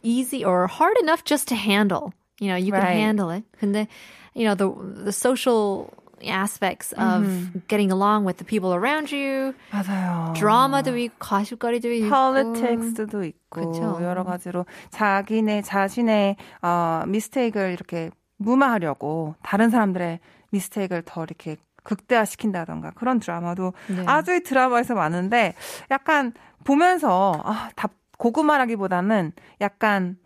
easy 0.02 0.44
or 0.44 0.66
hard 0.68 0.96
enough 1.02 1.24
just 1.24 1.48
to 1.48 1.56
handle. 1.56 2.12
You 2.40 2.48
know, 2.48 2.56
you 2.56 2.70
can 2.72 2.82
Right. 2.82 2.96
handle 2.98 3.30
it. 3.30 3.44
근데, 3.58 3.88
you 4.34 4.44
know, 4.44 4.54
the, 4.54 4.70
the 5.04 5.12
social 5.12 5.90
aspects 6.24 6.92
of 6.94 7.26
getting 7.68 7.90
along 7.90 8.24
with 8.24 8.36
the 8.38 8.44
people 8.44 8.72
around 8.72 9.10
you, 9.10 9.54
맞아요. 9.72 10.32
드라마도 10.36 10.96
있고, 10.96 11.16
가십거리도 11.18 11.90
있고. 11.92 12.10
politics도 12.10 13.24
있고 13.24 13.72
그쵸. 13.72 13.98
여러 14.02 14.22
가지로 14.22 14.64
자기네 14.90 15.62
자신의 15.62 16.36
어 16.62 17.02
미스테이크를 17.08 17.72
이렇게 17.72 18.10
무마하려고 18.36 19.34
다른 19.42 19.70
사람들의 19.70 20.20
미스테이크를 20.52 21.02
더 21.04 21.24
이렇게 21.24 21.56
극대화시킨다던가 21.82 22.92
그런 22.92 23.18
드라마도 23.18 23.72
네. 23.88 24.04
아주 24.06 24.34
이 24.34 24.40
드라마에서 24.42 24.94
많은데 24.94 25.54
약간 25.90 26.32
보면서 26.64 27.32
아, 27.44 27.70
답 27.74 27.92
고구마라기보다는 28.18 29.32
약간 29.60 30.16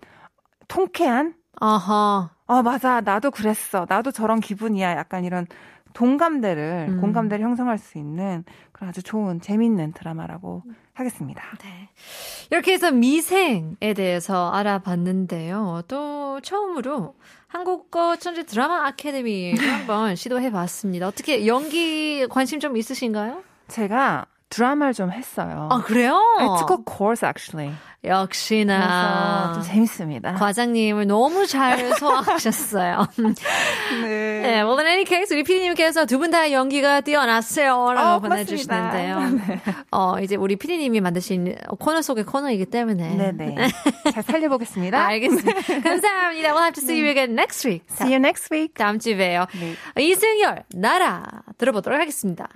통쾌한 0.68 1.34
아하. 1.58 2.30
어 2.44 2.62
맞아 2.62 3.00
나도 3.00 3.30
그랬어 3.30 3.86
나도 3.88 4.10
저런 4.10 4.40
기분이야 4.40 4.96
약간 4.96 5.24
이런 5.24 5.46
동감대를 5.94 6.86
음. 6.90 7.00
공감대를 7.00 7.42
형성할 7.42 7.78
수 7.78 7.96
있는 7.96 8.44
그런 8.72 8.90
아주 8.90 9.02
좋은 9.02 9.40
재밌는 9.40 9.94
드라마라고 9.94 10.62
하겠습니다. 10.92 11.42
네. 11.62 11.88
이렇게 12.50 12.74
해서 12.74 12.90
미생에 12.90 13.94
대해서 13.96 14.50
알아봤는데요. 14.52 15.82
또 15.88 16.40
처음으로 16.42 17.14
한국어 17.56 18.16
천재 18.16 18.44
드라마 18.44 18.86
아카데미를 18.86 19.66
한번 19.66 20.14
시도해 20.14 20.50
봤습니다. 20.50 21.08
어떻게 21.08 21.46
연기 21.46 22.26
관심 22.28 22.60
좀 22.60 22.76
있으신가요? 22.76 23.42
제가 23.68 24.26
드라마를 24.48 24.94
좀 24.94 25.10
했어요. 25.10 25.68
아, 25.72 25.82
그래요? 25.82 26.14
I 26.38 26.46
took 26.58 26.76
a 26.78 26.84
course 26.86 27.26
actually. 27.26 27.74
역시나 28.04 29.52
좀 29.54 29.62
재밌습니다. 29.64 30.34
과장님을 30.34 31.08
너무 31.08 31.46
잘 31.46 31.92
소화하셨어요. 31.98 33.08
네. 34.02 34.40
네, 34.42 34.62
well, 34.62 34.78
in 34.78 34.86
any 34.86 35.04
case, 35.04 35.34
우리 35.34 35.42
피디님께서 35.42 36.06
두 36.06 36.18
분 36.18 36.30
다 36.30 36.52
연기가 36.52 37.00
뛰어났어요. 37.00 37.92
라고 37.92 38.08
어, 38.08 38.20
보내주시는데요. 38.20 39.14
고맙습니다. 39.16 39.84
어, 39.90 40.20
이제 40.20 40.36
우리 40.36 40.54
피디님이 40.54 41.00
만드신 41.00 41.56
코너 41.80 42.00
속의 42.00 42.24
코너이기 42.24 42.66
때문에. 42.66 43.16
네네. 43.16 43.56
잘 44.12 44.22
살려보겠습니다. 44.22 45.04
알겠습니다. 45.06 45.80
감사합니다. 45.82 46.52
We'll 46.54 46.62
have 46.62 46.72
to 46.74 46.82
see 46.84 47.00
you 47.00 47.08
again 47.10 47.32
next 47.32 47.66
week. 47.66 47.84
See 47.90 48.12
you 48.14 48.16
next 48.18 48.54
week. 48.54 48.74
다음 48.74 49.00
주에 49.00 49.16
봬요. 49.16 49.46
네. 49.96 50.02
이승열, 50.04 50.62
나라 50.74 51.24
들어보도록 51.58 51.98
하겠습니다. 51.98 52.48